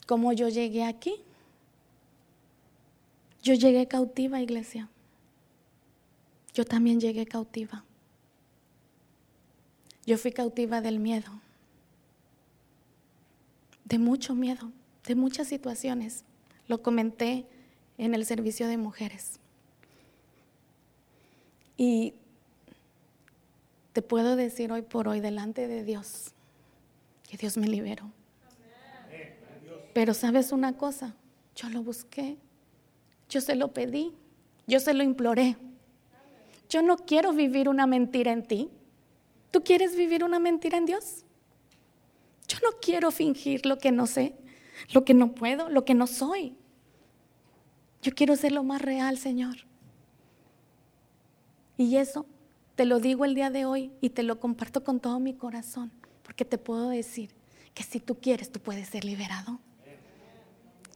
cómo 0.06 0.32
yo 0.32 0.48
llegué 0.48 0.84
aquí. 0.84 1.14
Yo 3.42 3.54
llegué 3.54 3.86
cautiva, 3.86 4.40
iglesia. 4.40 4.88
Yo 6.54 6.64
también 6.64 7.00
llegué 7.00 7.26
cautiva. 7.26 7.84
Yo 10.06 10.18
fui 10.18 10.32
cautiva 10.32 10.80
del 10.82 10.98
miedo, 10.98 11.30
de 13.86 13.98
mucho 13.98 14.34
miedo, 14.34 14.70
de 15.06 15.14
muchas 15.14 15.48
situaciones. 15.48 16.24
Lo 16.68 16.82
comenté 16.82 17.46
en 17.96 18.14
el 18.14 18.26
servicio 18.26 18.68
de 18.68 18.76
mujeres. 18.76 19.40
Y 21.76 22.14
te 23.92 24.02
puedo 24.02 24.36
decir 24.36 24.72
hoy 24.72 24.82
por 24.82 25.08
hoy 25.08 25.20
delante 25.20 25.68
de 25.68 25.84
Dios 25.84 26.32
que 27.28 27.36
Dios 27.36 27.56
me 27.56 27.66
liberó. 27.66 28.10
Pero 29.92 30.12
sabes 30.12 30.50
una 30.52 30.76
cosa, 30.76 31.14
yo 31.54 31.68
lo 31.68 31.82
busqué, 31.82 32.36
yo 33.28 33.40
se 33.40 33.54
lo 33.54 33.72
pedí, 33.72 34.12
yo 34.66 34.80
se 34.80 34.92
lo 34.92 35.02
imploré. 35.02 35.56
Yo 36.68 36.82
no 36.82 36.96
quiero 36.96 37.32
vivir 37.32 37.68
una 37.68 37.86
mentira 37.86 38.32
en 38.32 38.42
ti. 38.42 38.68
¿Tú 39.52 39.62
quieres 39.62 39.94
vivir 39.94 40.24
una 40.24 40.40
mentira 40.40 40.78
en 40.78 40.86
Dios? 40.86 41.24
Yo 42.48 42.58
no 42.62 42.76
quiero 42.80 43.10
fingir 43.12 43.64
lo 43.66 43.78
que 43.78 43.92
no 43.92 44.06
sé, 44.06 44.34
lo 44.92 45.04
que 45.04 45.14
no 45.14 45.32
puedo, 45.32 45.68
lo 45.68 45.84
que 45.84 45.94
no 45.94 46.06
soy. 46.06 46.56
Yo 48.02 48.12
quiero 48.14 48.34
ser 48.34 48.52
lo 48.52 48.64
más 48.64 48.82
real, 48.82 49.18
Señor. 49.18 49.56
Y 51.76 51.96
eso 51.96 52.26
te 52.76 52.84
lo 52.84 53.00
digo 53.00 53.24
el 53.24 53.34
día 53.34 53.50
de 53.50 53.64
hoy 53.64 53.90
y 54.00 54.10
te 54.10 54.22
lo 54.22 54.40
comparto 54.40 54.82
con 54.84 55.00
todo 55.00 55.20
mi 55.20 55.34
corazón, 55.34 55.92
porque 56.22 56.44
te 56.44 56.58
puedo 56.58 56.88
decir 56.88 57.30
que 57.72 57.82
si 57.82 58.00
tú 58.00 58.16
quieres, 58.16 58.50
tú 58.50 58.60
puedes 58.60 58.88
ser 58.88 59.04
liberado. 59.04 59.58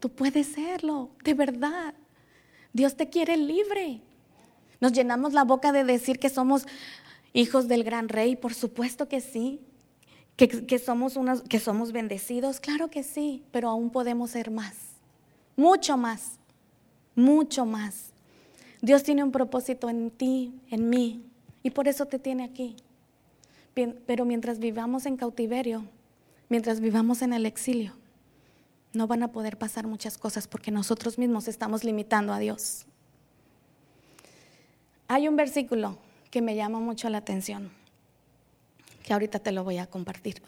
Tú 0.01 0.09
puedes 0.09 0.47
serlo, 0.47 1.11
de 1.25 1.35
verdad. 1.35 1.95
Dios 2.73 2.97
te 2.97 3.09
quiere 3.09 3.37
libre. 3.37 4.01
Nos 4.81 4.93
llenamos 4.93 5.33
la 5.33 5.43
boca 5.43 5.73
de 5.73 5.83
decir 5.83 6.21
que 6.21 6.29
somos 6.29 6.67
hijos 7.33 7.67
del 7.67 7.83
gran 7.83 8.09
rey, 8.09 8.37
por 8.37 8.55
supuesto 8.55 9.09
que 9.09 9.21
sí. 9.21 9.61
Que, 10.37 10.79
somos 10.79 11.17
unos, 11.17 11.43
que 11.43 11.59
somos 11.59 11.91
bendecidos, 11.91 12.61
claro 12.61 12.91
que 12.91 13.03
sí, 13.03 13.43
pero 13.51 13.71
aún 13.71 13.91
podemos 13.91 14.31
ser 14.31 14.53
más. 14.53 14.77
Mucho 15.57 15.97
más. 15.97 16.39
Mucho 17.17 17.67
más. 17.67 18.13
Dios 18.81 19.03
tiene 19.03 19.25
un 19.25 19.33
propósito 19.33 19.89
en 19.89 20.11
ti, 20.11 20.53
en 20.71 20.89
mí, 20.89 21.25
y 21.63 21.71
por 21.71 21.89
eso 21.89 22.07
te 22.07 22.19
tiene 22.19 22.45
aquí. 22.45 22.77
Pero 24.07 24.25
mientras 24.25 24.59
vivamos 24.59 25.07
en 25.07 25.17
cautiverio, 25.17 25.85
mientras 26.49 26.81
vivamos 26.81 27.23
en 27.23 27.33
el 27.33 27.47
exilio, 27.47 27.95
no 28.93 29.07
van 29.07 29.23
a 29.23 29.33
poder 29.33 29.59
pasar 29.59 29.87
muchas 29.87 30.19
cosas 30.19 30.49
porque 30.49 30.71
nosotros 30.71 31.19
mismos 31.19 31.49
estamos 31.49 31.85
limitando 31.85 32.33
a 32.33 32.39
Dios. 32.39 32.87
Hay 35.07 35.29
un 35.29 35.37
versículo 35.37 35.99
que 36.31 36.43
me 36.43 36.55
llama 36.57 36.81
mucho 36.81 37.09
la 37.09 37.19
atención, 37.19 37.71
que 39.05 39.13
ahorita 39.13 39.39
te 39.39 39.53
lo 39.53 39.65
voy 39.65 39.79
a 39.79 39.87
compartir. 39.87 40.43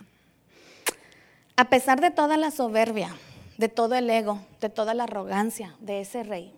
A 1.57 1.69
pesar 1.69 2.01
de 2.01 2.11
toda 2.11 2.37
la 2.37 2.51
soberbia, 2.51 3.15
de 3.59 3.69
todo 3.69 3.95
el 3.95 4.09
ego, 4.09 4.41
de 4.61 4.71
toda 4.71 4.95
la 4.95 5.05
arrogancia 5.05 5.77
de 5.81 6.01
ese 6.01 6.23
rey, 6.23 6.55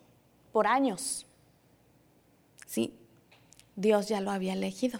por 0.52 0.66
años, 0.66 1.26
sí, 2.72 2.94
Dios 3.76 4.08
ya 4.08 4.22
lo 4.22 4.30
había 4.30 4.54
elegido, 4.54 4.98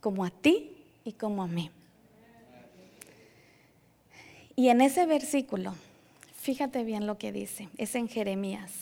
como 0.00 0.24
a 0.24 0.30
ti 0.30 0.70
y 1.04 1.12
como 1.12 1.42
a 1.42 1.46
mí. 1.46 1.70
Y 4.56 4.68
en 4.68 4.80
ese 4.80 5.04
versículo, 5.04 5.74
fíjate 6.36 6.84
bien 6.84 7.06
lo 7.06 7.18
que 7.18 7.32
dice, 7.32 7.68
es 7.76 7.94
en 7.94 8.08
Jeremías. 8.08 8.72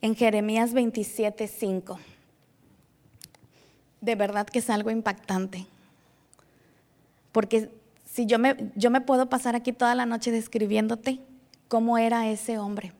En 0.00 0.16
Jeremías 0.16 0.72
27, 0.72 1.46
5. 1.46 2.00
De 4.00 4.14
verdad 4.14 4.46
que 4.46 4.60
es 4.60 4.70
algo 4.70 4.90
impactante. 4.90 5.66
Porque 7.32 7.70
si 8.06 8.24
yo 8.24 8.38
me, 8.38 8.56
yo 8.74 8.90
me 8.90 9.02
puedo 9.02 9.28
pasar 9.28 9.54
aquí 9.54 9.74
toda 9.74 9.94
la 9.94 10.06
noche 10.06 10.30
describiéndote 10.30 11.20
cómo 11.68 11.98
era 11.98 12.30
ese 12.30 12.58
hombre. 12.58 12.94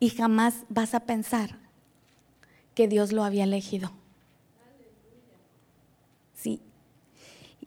Y 0.00 0.10
jamás 0.10 0.64
vas 0.68 0.94
a 0.94 1.00
pensar 1.00 1.58
que 2.74 2.88
Dios 2.88 3.12
lo 3.12 3.24
había 3.24 3.44
elegido. 3.44 3.90
Sí, 6.34 6.60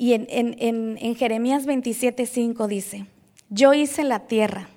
y 0.02 0.14
en, 0.14 1.16
Jeremías 1.16 1.68
27, 1.68 2.26
5 2.26 2.68
dice, 2.68 3.06
yo 3.52 3.76
hice 3.76 4.04
la 4.04 4.22
tierra, 4.22 4.68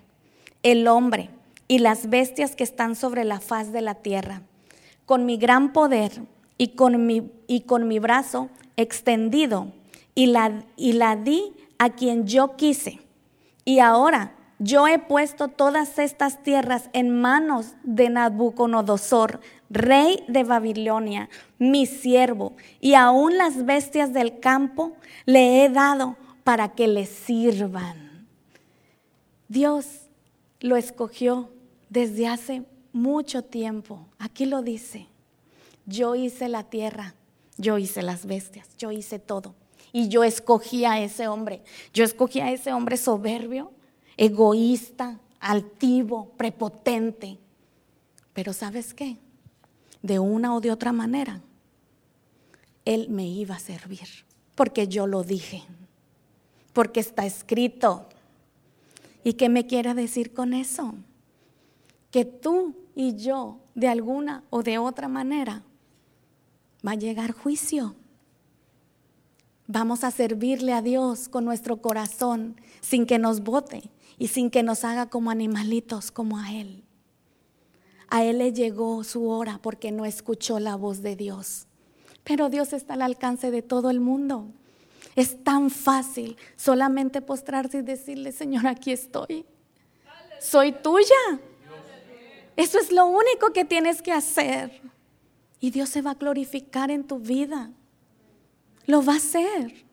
el 0.62 0.86
hombre 0.86 1.30
y 1.66 1.78
las 1.78 2.10
bestias 2.10 2.54
que 2.54 2.62
están 2.62 2.94
sobre 2.94 3.24
la 3.24 3.40
faz 3.40 3.72
de 3.72 3.80
la 3.80 3.94
tierra, 3.94 4.42
con 5.06 5.24
mi 5.24 5.38
gran 5.38 5.72
poder 5.72 6.12
y 6.58 6.68
con 6.74 7.06
mi, 7.06 7.30
y 7.46 7.62
con 7.62 7.88
mi 7.88 8.00
brazo 8.00 8.50
extendido, 8.76 9.72
y 10.14 10.26
la, 10.26 10.66
y 10.76 10.92
la 10.92 11.16
di 11.16 11.54
a 11.78 11.88
quien 11.88 12.26
yo 12.26 12.56
quise. 12.56 13.00
Y 13.64 13.78
ahora 13.78 14.34
yo 14.64 14.88
he 14.88 14.98
puesto 14.98 15.48
todas 15.48 15.98
estas 15.98 16.42
tierras 16.42 16.88
en 16.94 17.20
manos 17.20 17.74
de 17.82 18.08
Nabucodonosor, 18.08 19.40
rey 19.68 20.24
de 20.26 20.42
Babilonia, 20.42 21.28
mi 21.58 21.84
siervo, 21.84 22.54
y 22.80 22.94
aún 22.94 23.36
las 23.36 23.66
bestias 23.66 24.14
del 24.14 24.40
campo 24.40 24.96
le 25.26 25.62
he 25.64 25.68
dado 25.68 26.16
para 26.44 26.70
que 26.70 26.88
le 26.88 27.04
sirvan. 27.04 28.26
Dios 29.48 30.08
lo 30.60 30.76
escogió 30.76 31.50
desde 31.90 32.26
hace 32.26 32.62
mucho 32.94 33.42
tiempo. 33.42 34.06
Aquí 34.18 34.46
lo 34.46 34.62
dice. 34.62 35.08
Yo 35.84 36.14
hice 36.14 36.48
la 36.48 36.64
tierra, 36.64 37.14
yo 37.58 37.76
hice 37.76 38.00
las 38.00 38.24
bestias, 38.24 38.70
yo 38.78 38.90
hice 38.90 39.18
todo. 39.18 39.54
Y 39.92 40.08
yo 40.08 40.24
escogí 40.24 40.86
a 40.86 40.98
ese 41.00 41.28
hombre. 41.28 41.62
Yo 41.92 42.02
escogí 42.02 42.40
a 42.40 42.50
ese 42.50 42.72
hombre 42.72 42.96
soberbio, 42.96 43.73
egoísta, 44.16 45.18
altivo, 45.40 46.30
prepotente. 46.36 47.38
Pero 48.32 48.52
¿sabes 48.52 48.94
qué? 48.94 49.18
de 50.04 50.18
una 50.18 50.54
o 50.54 50.60
de 50.60 50.70
otra 50.70 50.92
manera, 50.92 51.40
Él 52.84 53.08
me 53.08 53.26
iba 53.26 53.54
a 53.54 53.58
servir, 53.58 54.06
porque 54.54 54.86
yo 54.86 55.06
lo 55.06 55.24
dije, 55.24 55.62
porque 56.74 57.00
está 57.00 57.24
escrito. 57.24 58.06
¿Y 59.24 59.32
qué 59.32 59.48
me 59.48 59.66
quiere 59.66 59.94
decir 59.94 60.34
con 60.34 60.52
eso? 60.52 60.94
Que 62.10 62.26
tú 62.26 62.76
y 62.94 63.16
yo, 63.16 63.60
de 63.74 63.88
alguna 63.88 64.44
o 64.50 64.62
de 64.62 64.76
otra 64.76 65.08
manera, 65.08 65.62
va 66.86 66.90
a 66.90 66.96
llegar 66.96 67.32
juicio. 67.32 67.94
Vamos 69.66 70.04
a 70.04 70.10
servirle 70.10 70.74
a 70.74 70.82
Dios 70.82 71.30
con 71.30 71.46
nuestro 71.46 71.78
corazón 71.78 72.60
sin 72.82 73.06
que 73.06 73.18
nos 73.18 73.40
vote 73.40 73.84
y 74.18 74.28
sin 74.28 74.50
que 74.50 74.62
nos 74.62 74.84
haga 74.84 75.08
como 75.08 75.30
animalitos 75.30 76.10
como 76.10 76.38
a 76.38 76.52
Él. 76.52 76.84
A 78.08 78.22
él 78.22 78.38
le 78.38 78.52
llegó 78.52 79.02
su 79.02 79.28
hora 79.28 79.58
porque 79.60 79.90
no 79.90 80.04
escuchó 80.04 80.60
la 80.60 80.76
voz 80.76 81.02
de 81.02 81.16
Dios. 81.16 81.66
Pero 82.22 82.48
Dios 82.48 82.72
está 82.72 82.94
al 82.94 83.02
alcance 83.02 83.50
de 83.50 83.60
todo 83.60 83.90
el 83.90 83.98
mundo. 83.98 84.46
Es 85.16 85.42
tan 85.42 85.70
fácil 85.70 86.36
solamente 86.56 87.20
postrarse 87.20 87.78
y 87.78 87.82
decirle, 87.82 88.32
Señor, 88.32 88.66
aquí 88.66 88.92
estoy. 88.92 89.44
Soy 90.40 90.72
tuya. 90.72 91.40
Eso 92.56 92.78
es 92.78 92.92
lo 92.92 93.06
único 93.06 93.52
que 93.52 93.64
tienes 93.64 94.00
que 94.00 94.12
hacer. 94.12 94.80
Y 95.60 95.70
Dios 95.70 95.88
se 95.88 96.02
va 96.02 96.12
a 96.12 96.14
glorificar 96.14 96.90
en 96.90 97.04
tu 97.04 97.18
vida. 97.18 97.70
Lo 98.86 99.04
va 99.04 99.14
a 99.14 99.16
hacer. 99.16 99.84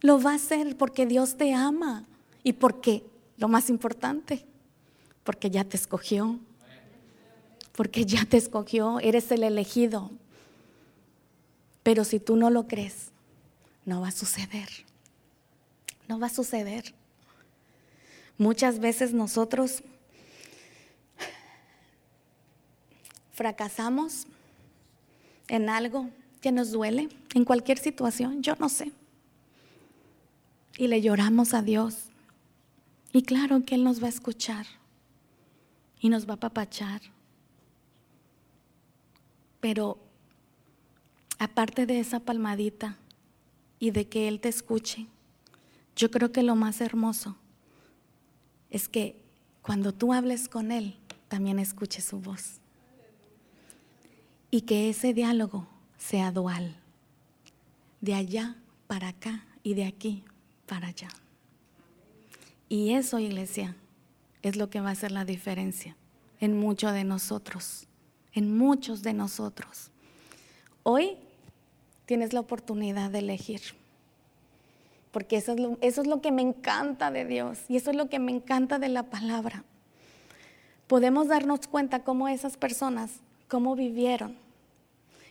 Lo 0.00 0.20
va 0.20 0.32
a 0.32 0.36
hacer 0.36 0.76
porque 0.76 1.06
Dios 1.06 1.36
te 1.36 1.52
ama. 1.52 2.06
Y 2.42 2.52
porque, 2.52 3.04
lo 3.36 3.48
más 3.48 3.70
importante, 3.70 4.44
porque 5.24 5.50
ya 5.50 5.64
te 5.64 5.76
escogió. 5.76 6.38
Porque 7.72 8.04
ya 8.04 8.24
te 8.24 8.36
escogió. 8.36 9.00
Eres 9.00 9.32
el 9.32 9.42
elegido. 9.42 10.10
Pero 11.82 12.04
si 12.04 12.20
tú 12.20 12.36
no 12.36 12.50
lo 12.50 12.68
crees, 12.68 13.10
no 13.84 14.00
va 14.00 14.08
a 14.08 14.12
suceder. 14.12 14.68
No 16.08 16.18
va 16.18 16.28
a 16.28 16.30
suceder. 16.30 16.94
Muchas 18.38 18.78
veces 18.78 19.12
nosotros 19.12 19.82
fracasamos 23.32 24.26
en 25.48 25.68
algo 25.68 26.08
que 26.40 26.52
nos 26.52 26.70
duele, 26.70 27.08
en 27.34 27.44
cualquier 27.44 27.78
situación, 27.78 28.42
yo 28.42 28.54
no 28.56 28.68
sé. 28.68 28.92
Y 30.76 30.88
le 30.88 31.00
lloramos 31.00 31.54
a 31.54 31.62
Dios. 31.62 32.10
Y 33.14 33.22
claro 33.22 33.64
que 33.64 33.76
Él 33.76 33.84
nos 33.84 34.02
va 34.02 34.06
a 34.06 34.10
escuchar 34.10 34.66
y 36.00 36.08
nos 36.08 36.28
va 36.28 36.34
a 36.34 36.40
papachar. 36.40 37.00
Pero 39.60 40.00
aparte 41.38 41.86
de 41.86 42.00
esa 42.00 42.18
palmadita 42.18 42.98
y 43.78 43.92
de 43.92 44.08
que 44.08 44.26
Él 44.26 44.40
te 44.40 44.48
escuche, 44.48 45.06
yo 45.94 46.10
creo 46.10 46.32
que 46.32 46.42
lo 46.42 46.56
más 46.56 46.80
hermoso 46.80 47.36
es 48.68 48.88
que 48.88 49.16
cuando 49.62 49.94
tú 49.94 50.12
hables 50.12 50.48
con 50.48 50.72
Él, 50.72 50.96
también 51.28 51.60
escuche 51.60 52.02
su 52.02 52.18
voz 52.18 52.58
y 54.50 54.62
que 54.62 54.90
ese 54.90 55.14
diálogo 55.14 55.68
sea 55.98 56.32
dual, 56.32 56.74
de 58.00 58.14
allá 58.14 58.56
para 58.88 59.08
acá 59.08 59.44
y 59.62 59.74
de 59.74 59.84
aquí 59.84 60.24
para 60.66 60.88
allá. 60.88 61.10
Y 62.68 62.92
eso, 62.94 63.18
iglesia, 63.18 63.76
es 64.42 64.56
lo 64.56 64.70
que 64.70 64.80
va 64.80 64.90
a 64.90 64.92
hacer 64.92 65.12
la 65.12 65.24
diferencia 65.24 65.96
en 66.40 66.58
muchos 66.58 66.92
de 66.92 67.04
nosotros, 67.04 67.86
en 68.32 68.56
muchos 68.56 69.02
de 69.02 69.12
nosotros. 69.12 69.90
Hoy 70.82 71.16
tienes 72.06 72.32
la 72.32 72.40
oportunidad 72.40 73.10
de 73.10 73.20
elegir, 73.20 73.60
porque 75.12 75.36
eso 75.36 75.52
es, 75.52 75.60
lo, 75.60 75.78
eso 75.80 76.02
es 76.02 76.06
lo 76.06 76.20
que 76.20 76.32
me 76.32 76.42
encanta 76.42 77.10
de 77.10 77.24
Dios 77.24 77.60
y 77.68 77.76
eso 77.76 77.90
es 77.90 77.96
lo 77.96 78.08
que 78.08 78.18
me 78.18 78.32
encanta 78.32 78.78
de 78.78 78.88
la 78.88 79.04
palabra. 79.04 79.64
Podemos 80.86 81.28
darnos 81.28 81.66
cuenta 81.66 82.04
cómo 82.04 82.28
esas 82.28 82.56
personas, 82.56 83.20
cómo 83.48 83.74
vivieron, 83.74 84.36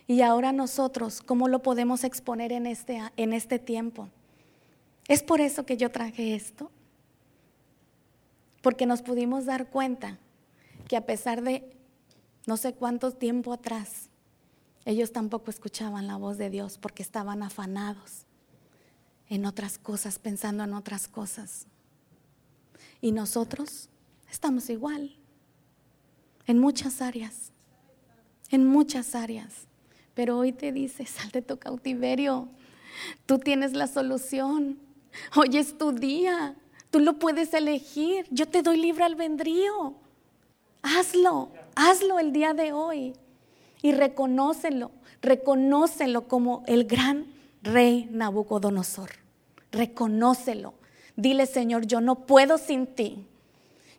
y 0.06 0.20
ahora 0.20 0.52
nosotros, 0.52 1.22
¿cómo 1.22 1.48
lo 1.48 1.60
podemos 1.60 2.04
exponer 2.04 2.52
en 2.52 2.66
este, 2.66 3.00
en 3.16 3.32
este 3.32 3.58
tiempo? 3.58 4.08
Es 5.08 5.22
por 5.22 5.40
eso 5.40 5.64
que 5.64 5.76
yo 5.76 5.90
traje 5.90 6.34
esto. 6.34 6.70
Porque 8.64 8.86
nos 8.86 9.02
pudimos 9.02 9.44
dar 9.44 9.68
cuenta 9.68 10.18
que 10.88 10.96
a 10.96 11.04
pesar 11.04 11.42
de 11.42 11.70
no 12.46 12.56
sé 12.56 12.72
cuánto 12.72 13.12
tiempo 13.12 13.52
atrás, 13.52 14.08
ellos 14.86 15.12
tampoco 15.12 15.50
escuchaban 15.50 16.06
la 16.06 16.16
voz 16.16 16.38
de 16.38 16.48
Dios 16.48 16.78
porque 16.78 17.02
estaban 17.02 17.42
afanados 17.42 18.24
en 19.28 19.44
otras 19.44 19.76
cosas, 19.76 20.18
pensando 20.18 20.64
en 20.64 20.72
otras 20.72 21.08
cosas. 21.08 21.66
Y 23.02 23.12
nosotros 23.12 23.90
estamos 24.30 24.70
igual, 24.70 25.14
en 26.46 26.58
muchas 26.58 27.02
áreas, 27.02 27.52
en 28.48 28.66
muchas 28.66 29.14
áreas. 29.14 29.66
Pero 30.14 30.38
hoy 30.38 30.52
te 30.52 30.72
dice, 30.72 31.04
sal 31.04 31.30
de 31.32 31.42
tu 31.42 31.58
cautiverio. 31.58 32.48
Tú 33.26 33.38
tienes 33.38 33.74
la 33.74 33.88
solución. 33.88 34.78
Hoy 35.36 35.58
es 35.58 35.76
tu 35.76 35.92
día. 35.92 36.56
Tú 36.94 37.00
lo 37.00 37.14
puedes 37.14 37.52
elegir. 37.54 38.24
Yo 38.30 38.46
te 38.46 38.62
doy 38.62 38.76
libre 38.76 39.02
albedrío. 39.02 39.94
Hazlo, 40.80 41.48
hazlo 41.74 42.20
el 42.20 42.32
día 42.32 42.54
de 42.54 42.72
hoy. 42.72 43.14
Y 43.82 43.90
reconócelo, 43.90 44.92
reconócelo 45.20 46.28
como 46.28 46.62
el 46.68 46.84
gran 46.84 47.26
rey 47.62 48.08
Nabucodonosor. 48.12 49.10
Reconócelo. 49.72 50.74
Dile, 51.16 51.46
Señor, 51.46 51.84
yo 51.84 52.00
no 52.00 52.26
puedo 52.26 52.58
sin 52.58 52.86
ti. 52.86 53.26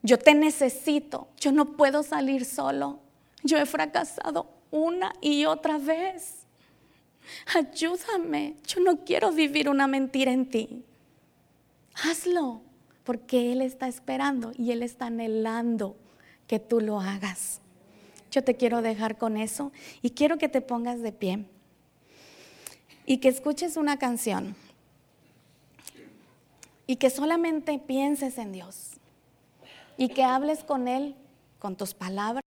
Yo 0.02 0.18
te 0.18 0.34
necesito. 0.34 1.28
Yo 1.38 1.52
no 1.52 1.74
puedo 1.74 2.02
salir 2.02 2.46
solo. 2.46 3.00
Yo 3.44 3.58
he 3.58 3.66
fracasado 3.66 4.48
una 4.72 5.12
y 5.20 5.44
otra 5.44 5.80
vez. 5.80 6.46
Ayúdame, 7.54 8.56
yo 8.66 8.80
no 8.80 9.04
quiero 9.04 9.34
vivir 9.34 9.68
una 9.68 9.86
mentira 9.86 10.32
en 10.32 10.50
ti. 10.50 10.86
Hazlo, 12.02 12.62
porque 13.06 13.54
Él 13.54 13.62
está 13.62 13.88
esperando 13.88 14.52
y 14.58 14.72
Él 14.72 14.84
está 14.84 15.06
anhelando 15.06 15.96
que 16.48 16.60
tú 16.60 16.82
lo 16.82 17.00
hagas. 17.00 17.62
Yo 18.32 18.44
te 18.44 18.56
quiero 18.56 18.82
dejar 18.82 19.18
con 19.18 19.38
eso 19.38 19.72
y 20.02 20.10
quiero 20.10 20.38
que 20.38 20.50
te 20.50 20.60
pongas 20.60 21.02
de 21.02 21.14
pie 21.14 21.46
y 23.06 23.18
que 23.18 23.30
escuches 23.30 23.78
una 23.78 23.98
canción 23.98 24.56
y 26.88 26.98
que 26.98 27.10
solamente 27.10 27.80
pienses 27.80 28.38
en 28.38 28.52
Dios 28.52 28.94
y 29.98 30.10
que 30.10 30.24
hables 30.24 30.64
con 30.64 30.88
Él 30.88 31.16
con 31.60 31.76
tus 31.76 31.94
palabras. 31.94 32.45